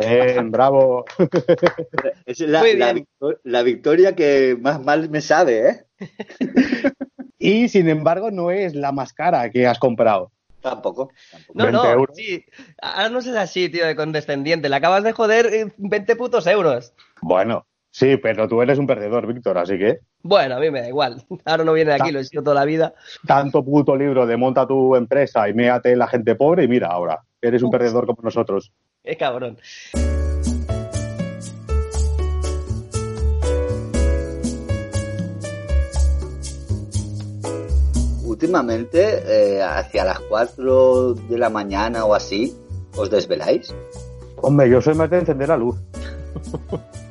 Bien, 0.00 0.50
bravo. 0.50 1.04
Es 2.26 2.40
la, 2.40 2.60
Muy 2.60 2.74
la 2.76 2.92
bien. 2.92 3.06
victor- 3.06 3.40
la 3.44 3.62
victoria 3.62 4.14
que 4.14 4.56
más 4.60 4.80
mal 4.82 5.10
me 5.10 5.20
sabe, 5.20 5.68
¿eh? 5.68 5.84
Y 7.38 7.68
sin 7.68 7.88
embargo, 7.88 8.30
no 8.30 8.50
es 8.50 8.74
la 8.74 8.92
más 8.92 9.12
cara 9.12 9.50
que 9.50 9.66
has 9.66 9.78
comprado. 9.78 10.30
Tampoco. 10.62 11.10
tampoco. 11.30 11.58
No, 11.58 11.64
20 11.64 11.72
no, 11.82 11.90
euros. 11.92 12.16
sí. 12.16 12.44
Ahora 12.80 13.10
no 13.10 13.20
seas 13.20 13.36
así, 13.36 13.68
tío, 13.68 13.86
de 13.86 13.94
condescendiente. 13.96 14.70
Le 14.70 14.76
acabas 14.76 15.04
de 15.04 15.12
joder 15.12 15.46
eh, 15.52 15.72
20 15.76 16.16
putos 16.16 16.46
euros. 16.46 16.94
Bueno, 17.20 17.66
sí, 17.94 18.16
pero 18.16 18.48
tú 18.48 18.60
eres 18.60 18.76
un 18.76 18.88
perdedor, 18.88 19.32
Víctor, 19.32 19.56
así 19.56 19.78
que 19.78 20.00
Bueno, 20.22 20.56
a 20.56 20.58
mí 20.58 20.68
me 20.68 20.80
da 20.80 20.88
igual. 20.88 21.22
Ahora 21.44 21.62
no 21.62 21.72
viene 21.72 21.92
de 21.92 22.02
aquí, 22.02 22.10
lo 22.10 22.18
he 22.18 22.24
sido 22.24 22.42
toda 22.42 22.56
la 22.56 22.64
vida. 22.64 22.92
tanto 23.24 23.64
puto 23.64 23.96
libro 23.96 24.26
de 24.26 24.36
monta 24.36 24.66
tu 24.66 24.96
empresa 24.96 25.48
y 25.48 25.54
méate 25.54 25.94
la 25.94 26.08
gente 26.08 26.34
pobre 26.34 26.64
y 26.64 26.68
mira 26.68 26.88
ahora, 26.88 27.20
eres 27.40 27.62
un 27.62 27.70
perdedor 27.70 28.04
como 28.06 28.22
nosotros. 28.22 28.72
Qué 29.02 29.16
cabrón. 29.16 29.56
Últimamente, 38.24 39.22
eh, 39.26 39.62
hacia 39.62 40.04
las 40.04 40.18
4 40.18 41.14
de 41.14 41.38
la 41.38 41.48
mañana 41.48 42.04
o 42.04 42.14
así, 42.14 42.52
¿os 42.96 43.08
desveláis? 43.08 43.72
Hombre, 44.42 44.68
yo 44.68 44.80
soy 44.80 44.94
más 44.94 45.08
de 45.08 45.20
encender 45.20 45.48
la 45.48 45.56
luz. 45.56 45.76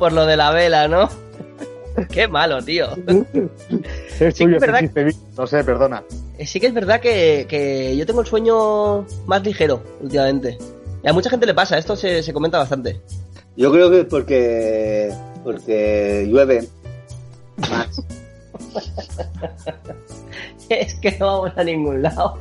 Por 0.00 0.12
lo 0.12 0.26
de 0.26 0.36
la 0.36 0.50
vela, 0.50 0.88
¿no? 0.88 1.08
Qué 2.10 2.26
malo, 2.26 2.60
tío. 2.62 2.88
Es 4.20 4.34
Sí, 4.34 4.44
tuyo 4.44 4.56
es 4.56 4.60
verdad. 4.60 4.82
No 5.36 5.46
sé, 5.46 5.62
perdona. 5.64 6.02
Eh, 6.38 6.46
Sí 6.46 6.58
que 6.60 6.66
es 6.66 6.74
verdad 6.74 7.00
que, 7.00 7.46
que 7.48 7.96
yo 7.96 8.04
tengo 8.06 8.20
el 8.22 8.26
sueño 8.26 9.06
más 9.26 9.42
ligero 9.44 9.82
últimamente. 10.00 10.58
Y 11.04 11.08
a 11.08 11.12
mucha 11.12 11.30
gente 11.30 11.46
le 11.46 11.54
pasa, 11.54 11.78
esto 11.78 11.94
se, 11.96 12.22
se 12.22 12.32
comenta 12.32 12.58
bastante. 12.58 13.00
Yo 13.56 13.70
creo 13.72 13.90
que 13.90 14.04
porque, 14.04 15.10
porque 15.44 16.26
llueve 16.28 16.66
más. 17.70 18.02
Es 20.68 20.94
que 20.94 21.16
no 21.18 21.26
vamos 21.42 21.52
a 21.58 21.64
ningún 21.64 22.00
lado. 22.02 22.38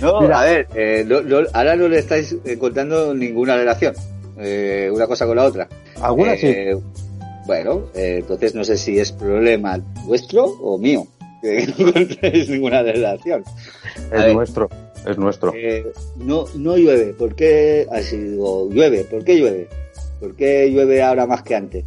No, 0.00 0.20
Mira. 0.22 0.40
a 0.40 0.44
ver, 0.44 0.68
eh, 0.74 1.04
no- 1.06 1.20
no- 1.20 1.46
ahora 1.52 1.76
no 1.76 1.86
le 1.88 1.98
estáis 1.98 2.34
encontrando 2.44 3.12
ninguna 3.14 3.56
relación, 3.56 3.94
eh, 4.38 4.90
una 4.92 5.06
cosa 5.06 5.26
con 5.26 5.36
la 5.36 5.44
otra. 5.44 5.68
¿Alguna 6.00 6.34
Eh, 6.34 6.76
Bueno, 7.46 7.90
eh, 7.94 8.18
entonces 8.20 8.54
no 8.54 8.64
sé 8.64 8.76
si 8.76 8.98
es 8.98 9.12
problema 9.12 9.78
vuestro 10.04 10.44
o 10.44 10.78
mío, 10.78 11.06
que 11.42 11.66
no 11.78 11.86
encontréis 11.88 12.48
ninguna 12.48 12.82
relación. 12.82 13.44
sí? 13.44 14.02
Es 14.04 14.10
ver. 14.10 14.34
nuestro, 14.34 14.68
es 15.06 15.16
nuestro. 15.18 15.52
Eh, 15.54 15.86
no, 16.16 16.44
no 16.56 16.76
llueve, 16.76 17.12
¿por 17.14 17.34
qué? 17.34 17.86
Así 17.90 18.16
digo, 18.16 18.68
llueve, 18.70 19.04
¿por 19.04 19.24
qué 19.24 19.36
llueve? 19.36 19.68
¿Por 20.18 20.34
qué 20.34 20.70
llueve 20.70 21.02
ahora 21.02 21.26
más 21.26 21.42
que 21.42 21.54
antes? 21.54 21.84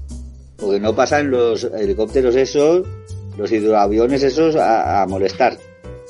porque 0.58 0.80
no 0.80 0.94
pasan 0.94 1.32
los 1.32 1.64
helicópteros 1.64 2.36
esos, 2.36 2.86
los 3.38 3.50
hidroaviones 3.50 4.22
esos 4.24 4.58
a, 4.58 5.02
a 5.02 5.08
molestar, 5.08 5.58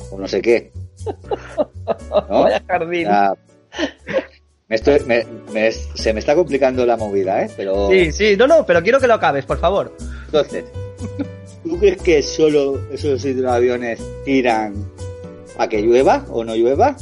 o 0.10 0.18
no 0.18 0.28
sé 0.28 0.42
qué. 0.42 0.72
¿No? 2.30 2.44
Vaya 2.44 2.64
jardín. 2.68 3.06
Sea, 3.06 3.34
me 4.70 4.76
estoy- 4.76 5.00
me- 5.06 5.26
me- 5.52 5.72
se 5.72 6.14
me 6.14 6.20
está 6.20 6.36
complicando 6.36 6.86
la 6.86 6.96
movida, 6.96 7.44
¿eh? 7.44 7.50
Pero 7.58 7.90
Sí, 7.90 8.12
sí, 8.12 8.36
no, 8.38 8.48
no, 8.48 8.66
pero 8.66 8.82
quiero 8.84 9.00
que 9.00 9.08
lo 9.08 9.16
acabes, 9.16 9.46
por 9.46 9.60
favor. 9.60 9.96
entonces, 10.28 10.66
¿tú 11.64 11.78
crees 11.80 11.98
que 12.02 12.22
solo 12.22 12.80
esos 12.92 13.26
hidroaviones 13.26 14.00
tiran 14.26 14.74
para 15.58 15.68
que 15.70 15.82
llueva 15.82 16.26
o 16.30 16.44
no 16.44 16.56
llueva? 16.56 16.96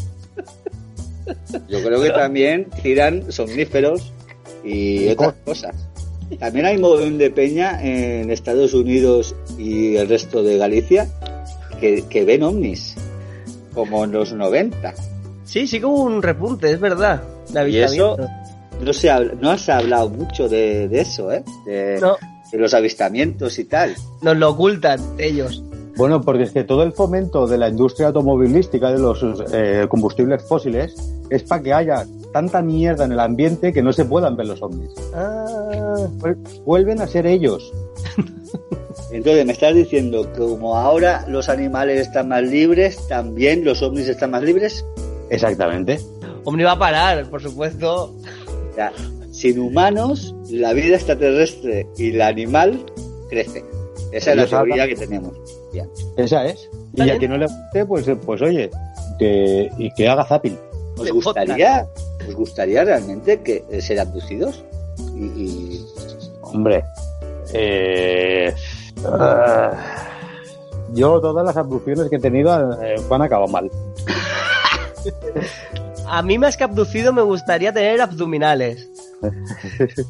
Yo 1.67 1.84
creo 1.84 2.01
que 2.01 2.10
también 2.12 2.67
tiran 2.82 3.32
somníferos 3.32 4.13
y 4.63 5.10
otras 5.10 5.34
cosas. 5.43 5.75
También 6.39 6.65
hay 6.65 6.75
un 6.75 6.82
montón 6.84 7.17
de 7.17 7.30
peña 7.32 7.80
en 7.84 8.32
Estados 8.32 8.73
Unidos 8.73 9.36
y 9.58 9.95
el 9.97 10.08
resto 10.10 10.41
de 10.43 10.58
Galicia 10.58 11.08
que, 11.82 12.03
que 12.10 12.23
ven 12.25 12.43
ovnis, 12.43 12.95
como 13.73 14.06
en 14.06 14.12
los 14.13 14.32
90. 14.34 14.93
Sí, 15.45 15.67
sí 15.67 15.80
que 15.80 15.86
hubo 15.86 16.03
un 16.03 16.21
repunte, 16.21 16.71
es 16.71 16.80
verdad. 16.80 17.21
De 17.49 17.69
Y 17.69 17.77
eso-. 17.77 18.17
No, 18.81 18.93
se 18.93 19.07
no 19.41 19.55
hablado 19.73 20.10
mucho 20.10 20.47
de, 20.47 20.88
de 20.88 21.01
eso, 21.01 21.31
¿eh? 21.31 21.43
De, 21.65 21.99
No, 21.99 22.15
de 22.51 22.57
los 22.60 22.73
avistamientos 22.73 23.57
y 23.60 23.65
tal. 23.65 23.95
nos 24.21 24.38
lo 24.38 24.49
ocultan 24.51 24.99
ellos. 25.17 25.63
Bueno, 25.95 26.21
porque 26.21 26.43
es 26.43 26.51
que 26.51 26.63
todo 26.63 26.83
el 26.83 26.91
fomento 26.91 27.47
de 27.47 27.57
la 27.57 27.69
industria 27.69 28.07
automovilística 28.07 28.91
de 28.91 28.99
los 28.99 29.25
eh, 29.51 29.88
combustibles 29.89 30.43
fósiles 30.43 30.95
es 31.31 31.41
para 31.41 31.63
que 31.63 31.73
haya 31.73 32.05
tanta 32.31 32.62
mierda 32.62 33.05
en 33.05 33.13
el 33.13 33.19
ambiente 33.19 33.73
que 33.73 33.81
no 33.81 33.91
se 33.91 34.05
puedan 34.05 34.36
ver 34.38 34.45
los 34.45 34.62
ovnis. 34.62 34.91
Ah, 35.15 36.07
Vuel- 36.19 36.38
Vuelven 36.65 37.01
a 37.01 37.07
ser 37.07 37.25
ellos. 37.25 37.73
Entonces 39.12 39.43
me 39.45 39.53
estás 39.53 39.73
diciendo 39.73 40.31
que 40.33 40.39
como 40.39 40.77
ahora 40.77 41.25
los 41.27 41.49
animales 41.49 42.01
están 42.07 42.27
más 42.27 42.43
libres, 42.43 43.07
también 43.07 43.65
los 43.65 43.81
ovnis 43.81 44.07
están 44.07 44.29
más 44.31 44.43
libres. 44.43 44.86
Exactamente. 45.31 45.99
Omni 46.43 46.63
va 46.63 46.73
a 46.73 46.80
parar, 46.80 47.30
por 47.30 47.41
supuesto. 47.41 48.15
O 48.71 48.73
sea, 48.76 48.91
sin 49.32 49.60
humanos, 49.60 50.34
la 50.50 50.73
vida 50.73 50.95
extraterrestre 50.95 51.88
y 51.97 52.12
la 52.12 52.28
animal 52.28 52.86
crece. 53.30 53.63
Esa 54.12 54.32
es 54.32 54.38
la 54.38 54.45
teoría 54.47 54.88
que 54.88 54.95
tenemos. 54.95 55.34
Ya. 55.73 55.86
Esa 56.17 56.45
es. 56.45 56.69
Y 56.95 57.02
Está 57.02 57.13
a 57.13 57.17
quien 57.17 57.32
no 57.32 57.38
le 57.38 57.45
guste, 57.45 57.86
pues, 57.86 58.08
eh, 58.08 58.15
pues 58.15 58.41
oye, 58.41 58.69
que, 59.19 59.69
y 59.78 59.91
que 59.93 60.08
haga 60.08 60.26
zapping. 60.26 60.58
¿Os 60.97 61.12
gustaría, 61.12 61.88
os 62.28 62.34
gustaría 62.36 62.84
realmente 62.84 63.41
que 63.41 63.63
eh, 63.69 63.82
ser 63.82 64.00
abducidos? 64.00 64.63
Y, 65.15 65.26
y- 65.26 65.86
Hombre, 66.41 66.84
eh, 67.54 68.54
yo 70.93 71.19
todas 71.19 71.45
las 71.45 71.58
abducciones 71.58 72.10
que 72.10 72.15
he 72.15 72.19
tenido 72.19 72.82
eh, 72.82 72.95
han 73.10 73.21
acabado 73.21 73.47
mal. 73.52 73.69
A 76.10 76.22
mí 76.22 76.38
más 76.38 76.58
que 76.58 76.63
abducido 76.63 77.12
me 77.13 77.22
gustaría 77.22 77.72
tener 77.74 78.02
abdominales. 78.02 78.88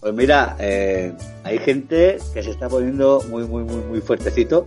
Pues 0.00 0.14
mira, 0.14 0.56
eh, 0.58 1.12
hay 1.44 1.58
gente 1.58 2.16
que 2.32 2.42
se 2.42 2.52
está 2.52 2.70
poniendo 2.70 3.22
muy, 3.28 3.44
muy, 3.46 3.64
muy, 3.64 3.82
muy 3.82 4.00
fuertecito 4.00 4.66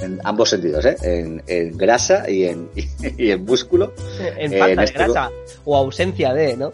en 0.00 0.20
ambos 0.22 0.50
sentidos, 0.50 0.84
¿eh? 0.84 0.96
En, 1.02 1.42
en 1.48 1.76
grasa 1.76 2.30
y 2.30 2.44
en, 2.44 2.68
y 3.18 3.32
en 3.32 3.44
músculo. 3.44 3.92
En 4.36 4.52
Eh, 4.52 4.58
falta 4.60 4.70
en 4.70 4.78
de 4.78 4.84
este- 4.84 4.98
grasa 4.98 5.30
o 5.64 5.76
ausencia 5.76 6.32
de, 6.32 6.56
¿no? 6.56 6.70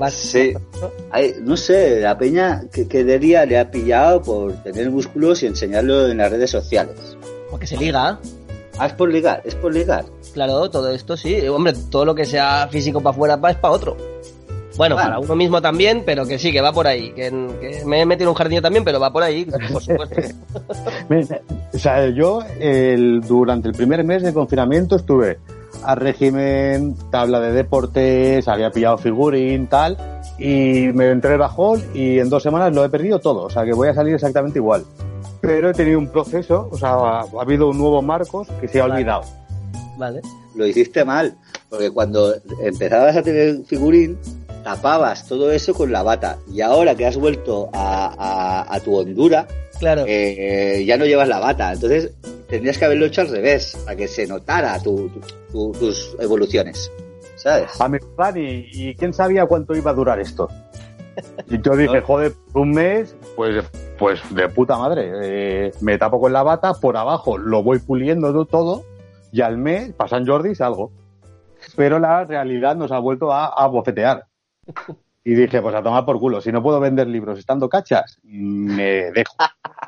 Más- 0.00 0.14
Sí. 0.14 0.52
Hay- 1.12 1.36
no 1.42 1.56
sé, 1.56 2.00
la 2.00 2.18
peña 2.18 2.64
que 2.72 2.88
quedaría 2.88 3.46
le 3.46 3.56
ha 3.56 3.70
pillado 3.70 4.20
por 4.20 4.52
tener 4.64 4.90
músculos 4.90 5.44
y 5.44 5.46
enseñarlo 5.46 6.08
en 6.08 6.16
las 6.18 6.32
redes 6.32 6.50
sociales. 6.50 6.96
Porque 7.52 7.68
se 7.68 7.76
liga. 7.76 8.18
Ah, 8.78 8.86
es 8.88 8.94
por 8.94 9.12
ligar, 9.12 9.42
es 9.44 9.54
por 9.54 9.72
ligar. 9.72 10.04
Claro, 10.34 10.68
todo 10.68 10.90
esto 10.90 11.16
sí. 11.16 11.46
Hombre, 11.48 11.72
todo 11.90 12.04
lo 12.04 12.14
que 12.14 12.26
sea 12.26 12.68
físico 12.70 13.00
para 13.00 13.14
afuera 13.14 13.40
pa- 13.40 13.50
es 13.52 13.56
para 13.56 13.72
otro. 13.74 13.96
Bueno, 14.76 14.96
Bueno. 14.96 15.08
para 15.10 15.18
uno 15.20 15.36
mismo 15.36 15.62
también, 15.62 16.02
pero 16.04 16.26
que 16.26 16.36
sí, 16.38 16.50
que 16.52 16.60
va 16.60 16.72
por 16.72 16.86
ahí. 16.88 17.12
Que, 17.12 17.30
que 17.60 17.84
me 17.86 18.00
he 18.00 18.06
metido 18.06 18.24
en 18.24 18.28
un 18.30 18.34
jardín 18.34 18.60
también, 18.60 18.82
pero 18.84 18.98
va 18.98 19.12
por 19.12 19.22
ahí, 19.22 19.44
por 19.44 19.80
supuesto. 19.82 20.20
O 21.72 21.78
sea, 21.78 22.08
yo 22.10 22.40
el, 22.58 23.20
durante 23.20 23.68
el 23.68 23.74
primer 23.74 24.02
mes 24.04 24.22
de 24.22 24.32
confinamiento 24.34 24.96
estuve 24.96 25.38
a 25.84 25.94
régimen, 25.94 26.96
tabla 27.10 27.40
de 27.40 27.52
deportes, 27.52 28.48
había 28.48 28.70
pillado 28.70 28.96
figurín, 28.98 29.66
tal, 29.66 29.96
y 30.38 30.88
me 30.94 31.10
entré 31.10 31.32
el 31.34 31.38
bajón 31.38 31.82
y 31.94 32.18
en 32.18 32.30
dos 32.30 32.42
semanas 32.42 32.74
lo 32.74 32.84
he 32.84 32.88
perdido 32.88 33.18
todo, 33.18 33.42
o 33.44 33.50
sea 33.50 33.64
que 33.64 33.72
voy 33.74 33.88
a 33.88 33.94
salir 33.94 34.14
exactamente 34.14 34.58
igual. 34.58 34.84
Pero 35.42 35.68
he 35.70 35.74
tenido 35.74 35.98
un 35.98 36.08
proceso, 36.08 36.68
o 36.72 36.78
sea, 36.78 36.94
ha, 36.94 37.20
ha 37.20 37.42
habido 37.42 37.68
un 37.68 37.76
nuevo 37.76 38.00
Marcos 38.00 38.48
que 38.62 38.66
se 38.68 38.80
ha 38.80 38.86
olvidado. 38.86 39.22
Vale. 39.96 40.20
Lo 40.54 40.66
hiciste 40.66 41.04
mal, 41.04 41.36
porque 41.68 41.90
cuando 41.90 42.34
empezabas 42.62 43.16
a 43.16 43.22
tener 43.22 43.64
figurín, 43.64 44.18
tapabas 44.62 45.26
todo 45.26 45.50
eso 45.52 45.74
con 45.74 45.92
la 45.92 46.02
bata. 46.02 46.38
Y 46.52 46.60
ahora 46.60 46.94
que 46.94 47.06
has 47.06 47.16
vuelto 47.16 47.68
a, 47.72 48.14
a- 48.16 48.74
a 48.74 48.80
tu 48.80 48.94
hondura, 48.96 49.46
Claro. 49.78 50.04
eh, 50.06 50.84
ya 50.86 50.96
no 50.96 51.04
llevas 51.04 51.28
la 51.28 51.38
bata. 51.38 51.72
Entonces 51.72 52.12
tendrías 52.48 52.78
que 52.78 52.84
haberlo 52.84 53.06
hecho 53.06 53.20
al 53.22 53.28
revés, 53.28 53.76
para 53.84 53.96
que 53.96 54.08
se 54.08 54.26
notara 54.26 54.78
tu- 54.80 55.08
tu- 55.10 55.20
tu- 55.52 55.72
tus 55.78 56.16
evoluciones. 56.20 56.90
¿Sabes? 57.36 57.78
A 57.80 57.88
mi 57.88 57.98
Dani, 58.16 58.66
¿y 58.72 58.94
quién 58.94 59.12
sabía 59.12 59.44
cuánto 59.46 59.74
iba 59.76 59.90
a 59.90 59.94
durar 59.94 60.18
esto? 60.20 60.48
Y 61.50 61.60
yo 61.60 61.76
dije, 61.76 62.00
joder, 62.06 62.32
un 62.54 62.70
mes, 62.70 63.14
pues, 63.36 63.64
pues 63.98 64.20
de 64.30 64.48
puta 64.48 64.78
madre. 64.78 65.10
eh, 65.22 65.72
me 65.80 65.98
tapo 65.98 66.20
con 66.20 66.32
la 66.32 66.42
bata, 66.42 66.72
por 66.74 66.96
abajo 66.96 67.36
lo 67.36 67.62
voy 67.62 67.78
puliendo 67.80 68.32
to- 68.32 68.46
todo, 68.46 68.84
y 69.34 69.40
al 69.40 69.58
mes, 69.58 69.92
para 69.94 70.08
San 70.08 70.24
Jordi, 70.24 70.54
salgo. 70.54 70.92
Pero 71.74 71.98
la 71.98 72.24
realidad 72.24 72.76
nos 72.76 72.92
ha 72.92 73.00
vuelto 73.00 73.32
a, 73.32 73.46
a 73.46 73.66
bofetear. 73.66 74.26
Y 75.24 75.34
dije, 75.34 75.60
pues 75.60 75.74
a 75.74 75.82
tomar 75.82 76.04
por 76.04 76.20
culo. 76.20 76.40
Si 76.40 76.52
no 76.52 76.62
puedo 76.62 76.78
vender 76.78 77.08
libros 77.08 77.38
estando 77.38 77.68
cachas, 77.68 78.18
me 78.22 79.10
dejo. 79.10 79.34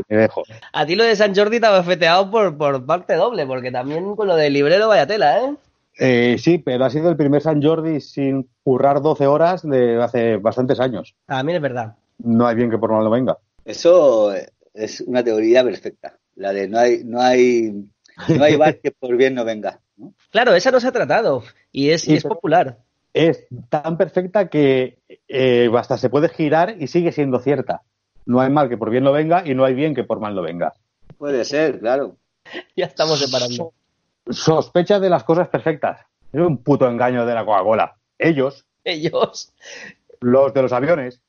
Me 0.08 0.16
dejo. 0.16 0.42
A 0.72 0.84
ti 0.84 0.96
lo 0.96 1.04
de 1.04 1.14
San 1.14 1.32
Jordi 1.32 1.60
te 1.60 1.66
ha 1.66 1.76
bofeteado 1.76 2.28
por, 2.28 2.58
por 2.58 2.84
parte 2.84 3.14
doble, 3.14 3.46
porque 3.46 3.70
también 3.70 4.16
con 4.16 4.26
lo 4.26 4.34
del 4.34 4.52
librero 4.52 4.88
vaya 4.88 5.06
tela, 5.06 5.38
¿eh? 5.40 5.54
Eh, 5.98 6.36
sí, 6.40 6.58
pero 6.58 6.84
ha 6.84 6.90
sido 6.90 7.08
el 7.08 7.16
primer 7.16 7.40
San 7.40 7.62
Jordi 7.62 8.00
sin 8.00 8.48
currar 8.64 9.00
12 9.00 9.28
horas 9.28 9.62
de 9.62 10.02
hace 10.02 10.38
bastantes 10.38 10.80
años. 10.80 11.14
También 11.24 11.56
es 11.56 11.62
verdad. 11.62 11.94
No 12.18 12.48
hay 12.48 12.56
bien 12.56 12.68
que 12.68 12.78
por 12.78 12.90
mal 12.90 13.04
no 13.04 13.10
venga. 13.10 13.38
Eso 13.64 14.32
es 14.74 15.02
una 15.02 15.22
teoría 15.22 15.62
perfecta. 15.62 16.18
La 16.34 16.52
de 16.52 16.68
no 16.68 16.78
hay, 16.78 17.04
no 17.04 17.20
hay, 17.20 17.72
no 18.36 18.44
hay 18.44 18.56
bar 18.56 18.78
que 18.80 18.90
por 18.92 19.16
bien 19.16 19.34
no 19.34 19.44
venga. 19.44 19.80
¿no? 19.96 20.14
Claro, 20.30 20.54
esa 20.54 20.70
no 20.70 20.80
se 20.80 20.88
ha 20.88 20.92
tratado 20.92 21.42
y 21.72 21.90
es, 21.90 22.06
y 22.08 22.14
es 22.14 22.24
popular. 22.24 22.78
es 23.14 23.46
tan 23.68 23.96
perfecta 23.96 24.48
que 24.48 24.98
eh, 25.28 25.70
hasta 25.76 25.98
se 25.98 26.10
puede 26.10 26.28
girar 26.28 26.76
y 26.80 26.86
sigue 26.86 27.12
siendo 27.12 27.38
cierta. 27.40 27.82
No 28.24 28.40
hay 28.40 28.50
mal 28.50 28.68
que 28.68 28.76
por 28.76 28.90
bien 28.90 29.04
no 29.04 29.12
venga 29.12 29.42
y 29.46 29.54
no 29.54 29.64
hay 29.64 29.74
bien 29.74 29.94
que 29.94 30.04
por 30.04 30.20
mal 30.20 30.34
no 30.34 30.42
venga. 30.42 30.74
Puede 31.18 31.44
ser, 31.44 31.80
claro. 31.80 32.16
Ya 32.76 32.86
estamos 32.86 33.18
separando. 33.18 33.72
Sospecha 34.28 34.98
de 35.00 35.10
las 35.10 35.24
cosas 35.24 35.48
perfectas. 35.48 36.00
Es 36.32 36.40
un 36.40 36.58
puto 36.62 36.88
engaño 36.88 37.24
de 37.26 37.34
la 37.34 37.44
Coca-Cola. 37.44 37.96
Ellos, 38.18 38.66
Ellos. 38.84 39.52
los 40.20 40.52
de 40.54 40.62
los 40.62 40.72
aviones, 40.72 41.22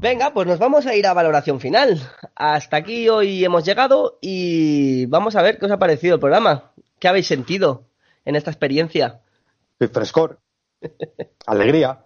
Venga, 0.00 0.32
pues 0.32 0.46
nos 0.46 0.58
vamos 0.58 0.86
a 0.86 0.94
ir 0.94 1.06
a 1.06 1.12
valoración 1.12 1.60
final. 1.60 2.00
Hasta 2.36 2.76
aquí 2.76 3.08
hoy 3.08 3.44
hemos 3.44 3.64
llegado 3.64 4.18
y 4.20 5.06
vamos 5.06 5.34
a 5.34 5.42
ver 5.42 5.58
qué 5.58 5.66
os 5.66 5.72
ha 5.72 5.78
parecido 5.78 6.14
el 6.14 6.20
programa. 6.20 6.72
¿Qué 7.00 7.08
habéis 7.08 7.26
sentido 7.26 7.84
en 8.24 8.36
esta 8.36 8.50
experiencia? 8.50 9.20
frescor, 9.92 10.40
alegría, 11.46 12.04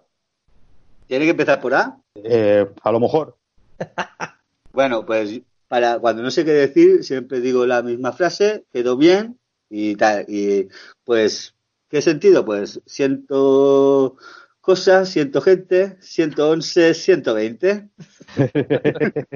¿Tiene 1.07 1.25
que 1.25 1.31
empezar 1.31 1.59
por 1.59 1.73
A? 1.73 1.97
eh, 2.15 2.65
a 2.81 2.91
lo 2.91 2.99
mejor. 2.99 3.37
Bueno, 4.71 5.05
pues 5.05 5.39
para 5.67 5.99
cuando 5.99 6.23
no 6.23 6.31
sé 6.31 6.43
qué 6.45 6.51
decir, 6.51 7.03
siempre 7.03 7.41
digo 7.41 7.67
la 7.67 7.83
misma 7.83 8.11
frase, 8.11 8.65
quedó 8.73 8.97
bien 8.97 9.37
y 9.69 9.95
tal. 9.95 10.25
Y 10.27 10.67
pues, 11.03 11.53
¿qué 11.89 12.01
sentido? 12.01 12.43
Pues 12.43 12.81
siento 12.87 14.15
cosas, 14.63 15.09
siento 15.09 15.41
gente, 15.41 15.97
111, 15.99 16.93
120. 16.93 17.89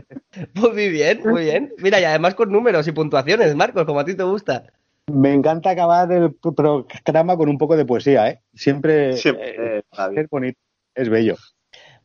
Pues 0.54 0.74
muy 0.74 0.90
bien, 0.90 1.22
muy 1.26 1.46
bien. 1.46 1.74
Mira, 1.80 2.00
y 2.00 2.04
además 2.04 2.36
con 2.36 2.52
números 2.52 2.88
y 2.88 2.92
puntuaciones, 2.92 3.56
Marcos, 3.56 3.86
como 3.86 4.00
a 4.00 4.06
ti 4.06 4.16
te 4.16 4.24
gusta. 4.24 4.66
Me 5.08 5.34
encanta 5.34 5.72
acabar 5.72 6.12
el 6.12 6.34
programa 6.36 7.36
con 7.36 7.50
un 7.50 7.58
poco 7.58 7.76
de 7.76 7.86
poesía, 7.86 8.30
¿eh? 8.30 8.42
Siempre, 8.54 9.14
Siempre, 9.14 9.80
eh, 9.80 9.84
es 10.16 10.30
bonito, 10.30 10.60
es 10.94 11.10
bello. 11.10 11.36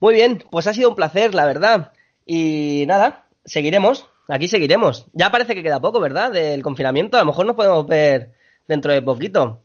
Muy 0.00 0.14
bien, 0.14 0.42
pues 0.50 0.66
ha 0.66 0.72
sido 0.72 0.88
un 0.88 0.96
placer, 0.96 1.34
la 1.34 1.44
verdad. 1.44 1.92
Y 2.24 2.84
nada, 2.88 3.28
seguiremos, 3.44 4.08
aquí 4.28 4.48
seguiremos. 4.48 5.06
Ya 5.12 5.30
parece 5.30 5.54
que 5.54 5.62
queda 5.62 5.80
poco, 5.80 6.00
¿verdad? 6.00 6.32
Del 6.32 6.62
confinamiento, 6.62 7.18
a 7.18 7.20
lo 7.20 7.26
mejor 7.26 7.44
nos 7.44 7.56
podemos 7.56 7.86
ver 7.86 8.32
dentro 8.66 8.92
de 8.92 9.02
poquito. 9.02 9.62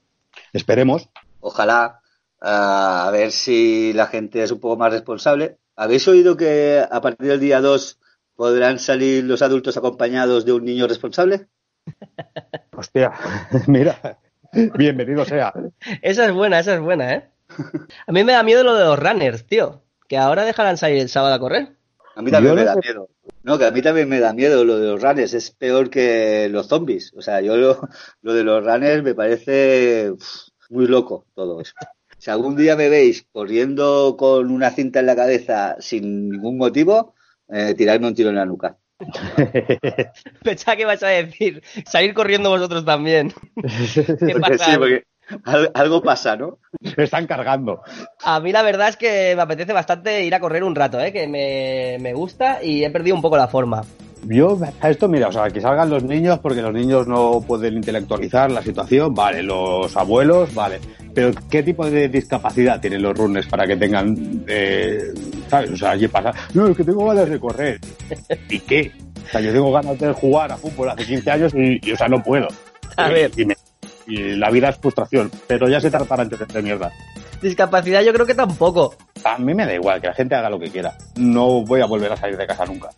Esperemos. 0.51 1.09
ojalá, 1.39 2.01
a 2.39 3.09
ver 3.11 3.31
si 3.31 3.93
la 3.93 4.07
gente 4.07 4.43
es 4.43 4.51
un 4.51 4.59
poco 4.59 4.77
más 4.77 4.91
responsable. 4.91 5.57
¿Habéis 5.75 6.07
oído 6.07 6.37
que 6.37 6.83
a 6.89 7.01
partir 7.01 7.27
del 7.27 7.39
día 7.39 7.61
2 7.61 7.99
podrán 8.35 8.79
salir 8.79 9.23
los 9.23 9.41
adultos 9.41 9.77
acompañados 9.77 10.45
de 10.45 10.53
un 10.53 10.65
niño 10.65 10.87
responsable? 10.87 11.47
Hostia, 12.75 13.11
mira, 13.67 14.19
bienvenido 14.51 15.25
sea. 15.25 15.53
Esa 16.01 16.25
es 16.25 16.33
buena, 16.33 16.59
esa 16.59 16.75
es 16.75 16.81
buena, 16.81 17.13
¿eh? 17.13 17.29
A 18.05 18.11
mí 18.11 18.23
me 18.23 18.33
da 18.33 18.43
miedo 18.43 18.63
lo 18.63 18.75
de 18.75 18.85
los 18.85 18.99
runners, 18.99 19.45
tío. 19.45 19.81
Que 20.07 20.17
ahora 20.17 20.45
dejarán 20.45 20.77
salir 20.77 20.99
el 20.99 21.09
sábado 21.09 21.33
a 21.35 21.39
correr. 21.39 21.75
A 22.15 22.21
mí 22.21 22.31
también 22.31 22.55
Yo 22.55 22.59
me 22.59 22.65
no 22.65 22.73
da 22.73 22.75
miedo. 22.75 23.09
No, 23.43 23.57
que 23.57 23.65
a 23.65 23.71
mí 23.71 23.81
también 23.81 24.09
me 24.09 24.19
da 24.19 24.33
miedo 24.33 24.63
lo 24.63 24.79
de 24.79 24.87
los 24.87 25.01
runners. 25.01 25.33
Es 25.33 25.51
peor 25.51 25.89
que 25.89 26.49
los 26.49 26.67
zombies. 26.67 27.13
O 27.15 27.21
sea, 27.21 27.41
yo 27.41 27.55
lo, 27.57 27.79
lo 28.21 28.33
de 28.33 28.43
los 28.43 28.63
runners 28.63 29.03
me 29.03 29.15
parece 29.15 30.11
uf, 30.11 30.49
muy 30.69 30.87
loco 30.87 31.25
todo 31.33 31.61
eso. 31.61 31.73
Si 32.27 32.31
algún 32.31 32.57
día 32.57 32.75
me 32.75 32.89
veis 32.89 33.25
corriendo 33.31 34.17
con 34.17 34.51
una 34.51 34.71
cinta 34.71 34.99
en 34.99 35.05
la 35.05 35.15
cabeza 35.15 35.77
sin 35.79 36.29
ningún 36.29 36.57
motivo, 36.57 37.13
eh, 37.47 37.73
tirarme 37.73 38.05
un 38.05 38.15
tiro 38.15 38.31
en 38.31 38.35
la 38.35 38.45
nuca. 38.45 38.75
Pensaba 40.43 40.75
que 40.75 40.81
ibas 40.81 41.01
a 41.03 41.07
decir 41.07 41.63
salir 41.85 42.13
corriendo 42.13 42.49
vosotros 42.49 42.83
también. 42.83 43.33
Qué 43.55 44.57
sí, 44.59 44.71
porque 44.77 45.05
algo 45.73 46.03
pasa, 46.03 46.35
¿no? 46.35 46.59
Se 46.95 47.03
están 47.03 47.27
cargando. 47.27 47.81
A 48.21 48.41
mí 48.41 48.51
la 48.51 48.61
verdad 48.61 48.89
es 48.89 48.97
que 48.97 49.31
me 49.33 49.43
apetece 49.43 49.71
bastante 49.71 50.25
ir 50.25 50.35
a 50.35 50.41
correr 50.41 50.65
un 50.65 50.75
rato, 50.75 50.99
¿eh? 50.99 51.13
que 51.13 51.29
me, 51.29 51.95
me 52.01 52.13
gusta 52.13 52.61
y 52.61 52.83
he 52.83 52.89
perdido 52.89 53.15
un 53.15 53.21
poco 53.21 53.37
la 53.37 53.47
forma. 53.47 53.85
Yo, 54.23 54.57
a 54.81 54.89
esto, 54.89 55.07
mira, 55.07 55.27
o 55.27 55.31
sea, 55.31 55.49
que 55.49 55.61
salgan 55.61 55.89
los 55.89 56.03
niños 56.03 56.39
porque 56.39 56.61
los 56.61 56.73
niños 56.73 57.07
no 57.07 57.41
pueden 57.45 57.75
intelectualizar 57.75 58.51
la 58.51 58.61
situación, 58.61 59.13
vale, 59.13 59.41
los 59.43 59.95
abuelos, 59.95 60.53
vale. 60.53 60.79
Pero, 61.13 61.31
¿qué 61.49 61.63
tipo 61.63 61.89
de 61.89 62.09
discapacidad 62.09 62.79
tienen 62.79 63.01
los 63.01 63.17
runners 63.17 63.47
para 63.47 63.65
que 63.65 63.75
tengan, 63.77 64.43
eh, 64.47 65.13
¿sabes? 65.49 65.71
O 65.71 65.77
sea, 65.77 65.91
allí 65.91 66.07
pasa, 66.07 66.31
no, 66.53 66.67
es 66.67 66.77
que 66.77 66.83
tengo 66.83 67.05
ganas 67.07 67.29
de 67.29 67.39
correr. 67.39 67.79
¿Y 68.49 68.59
qué? 68.59 68.91
O 69.27 69.29
sea, 69.29 69.41
yo 69.41 69.51
tengo 69.51 69.71
ganas 69.71 69.97
de 69.97 70.11
jugar 70.13 70.51
a 70.51 70.57
fútbol 70.57 70.89
hace 70.89 71.05
15 71.05 71.31
años 71.31 71.53
y, 71.55 71.79
y, 71.81 71.91
o 71.91 71.97
sea, 71.97 72.07
no 72.07 72.21
puedo. 72.21 72.47
A 72.97 73.09
ver. 73.09 73.31
Y, 73.37 73.45
me- 73.45 73.57
y 74.07 74.35
la 74.35 74.49
vida 74.51 74.69
es 74.69 74.77
frustración, 74.77 75.29
pero 75.47 75.67
ya 75.67 75.79
se 75.81 75.89
tratará 75.91 76.23
antes 76.23 76.39
de 76.47 76.61
mierda. 76.61 76.91
Discapacidad 77.41 78.01
yo 78.03 78.13
creo 78.13 78.25
que 78.25 78.35
tampoco. 78.35 78.95
A 79.23 79.37
mí 79.37 79.53
me 79.53 79.65
da 79.65 79.73
igual, 79.73 79.99
que 80.01 80.07
la 80.07 80.13
gente 80.13 80.35
haga 80.35 80.49
lo 80.49 80.59
que 80.59 80.69
quiera. 80.69 80.95
No 81.17 81.63
voy 81.65 81.81
a 81.81 81.85
volver 81.85 82.11
a 82.11 82.17
salir 82.17 82.37
de 82.37 82.47
casa 82.47 82.65
nunca. 82.65 82.89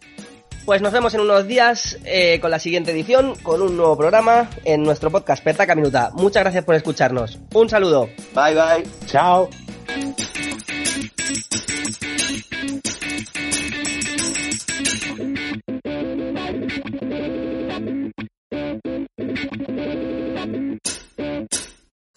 Pues 0.69 0.83
nos 0.83 0.93
vemos 0.93 1.11
en 1.15 1.21
unos 1.21 1.47
días 1.47 1.97
eh, 2.05 2.39
con 2.39 2.51
la 2.51 2.59
siguiente 2.59 2.91
edición, 2.91 3.33
con 3.41 3.59
un 3.63 3.75
nuevo 3.75 3.97
programa 3.97 4.51
en 4.65 4.83
nuestro 4.83 5.09
podcast 5.09 5.43
Pertaca 5.43 5.73
Minuta. 5.73 6.11
Muchas 6.13 6.43
gracias 6.43 6.63
por 6.63 6.75
escucharnos. 6.75 7.39
Un 7.55 7.67
saludo. 7.67 8.07
Bye, 8.35 8.53
bye. 8.53 8.87
Chao. 9.07 9.49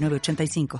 906985. 0.00 0.78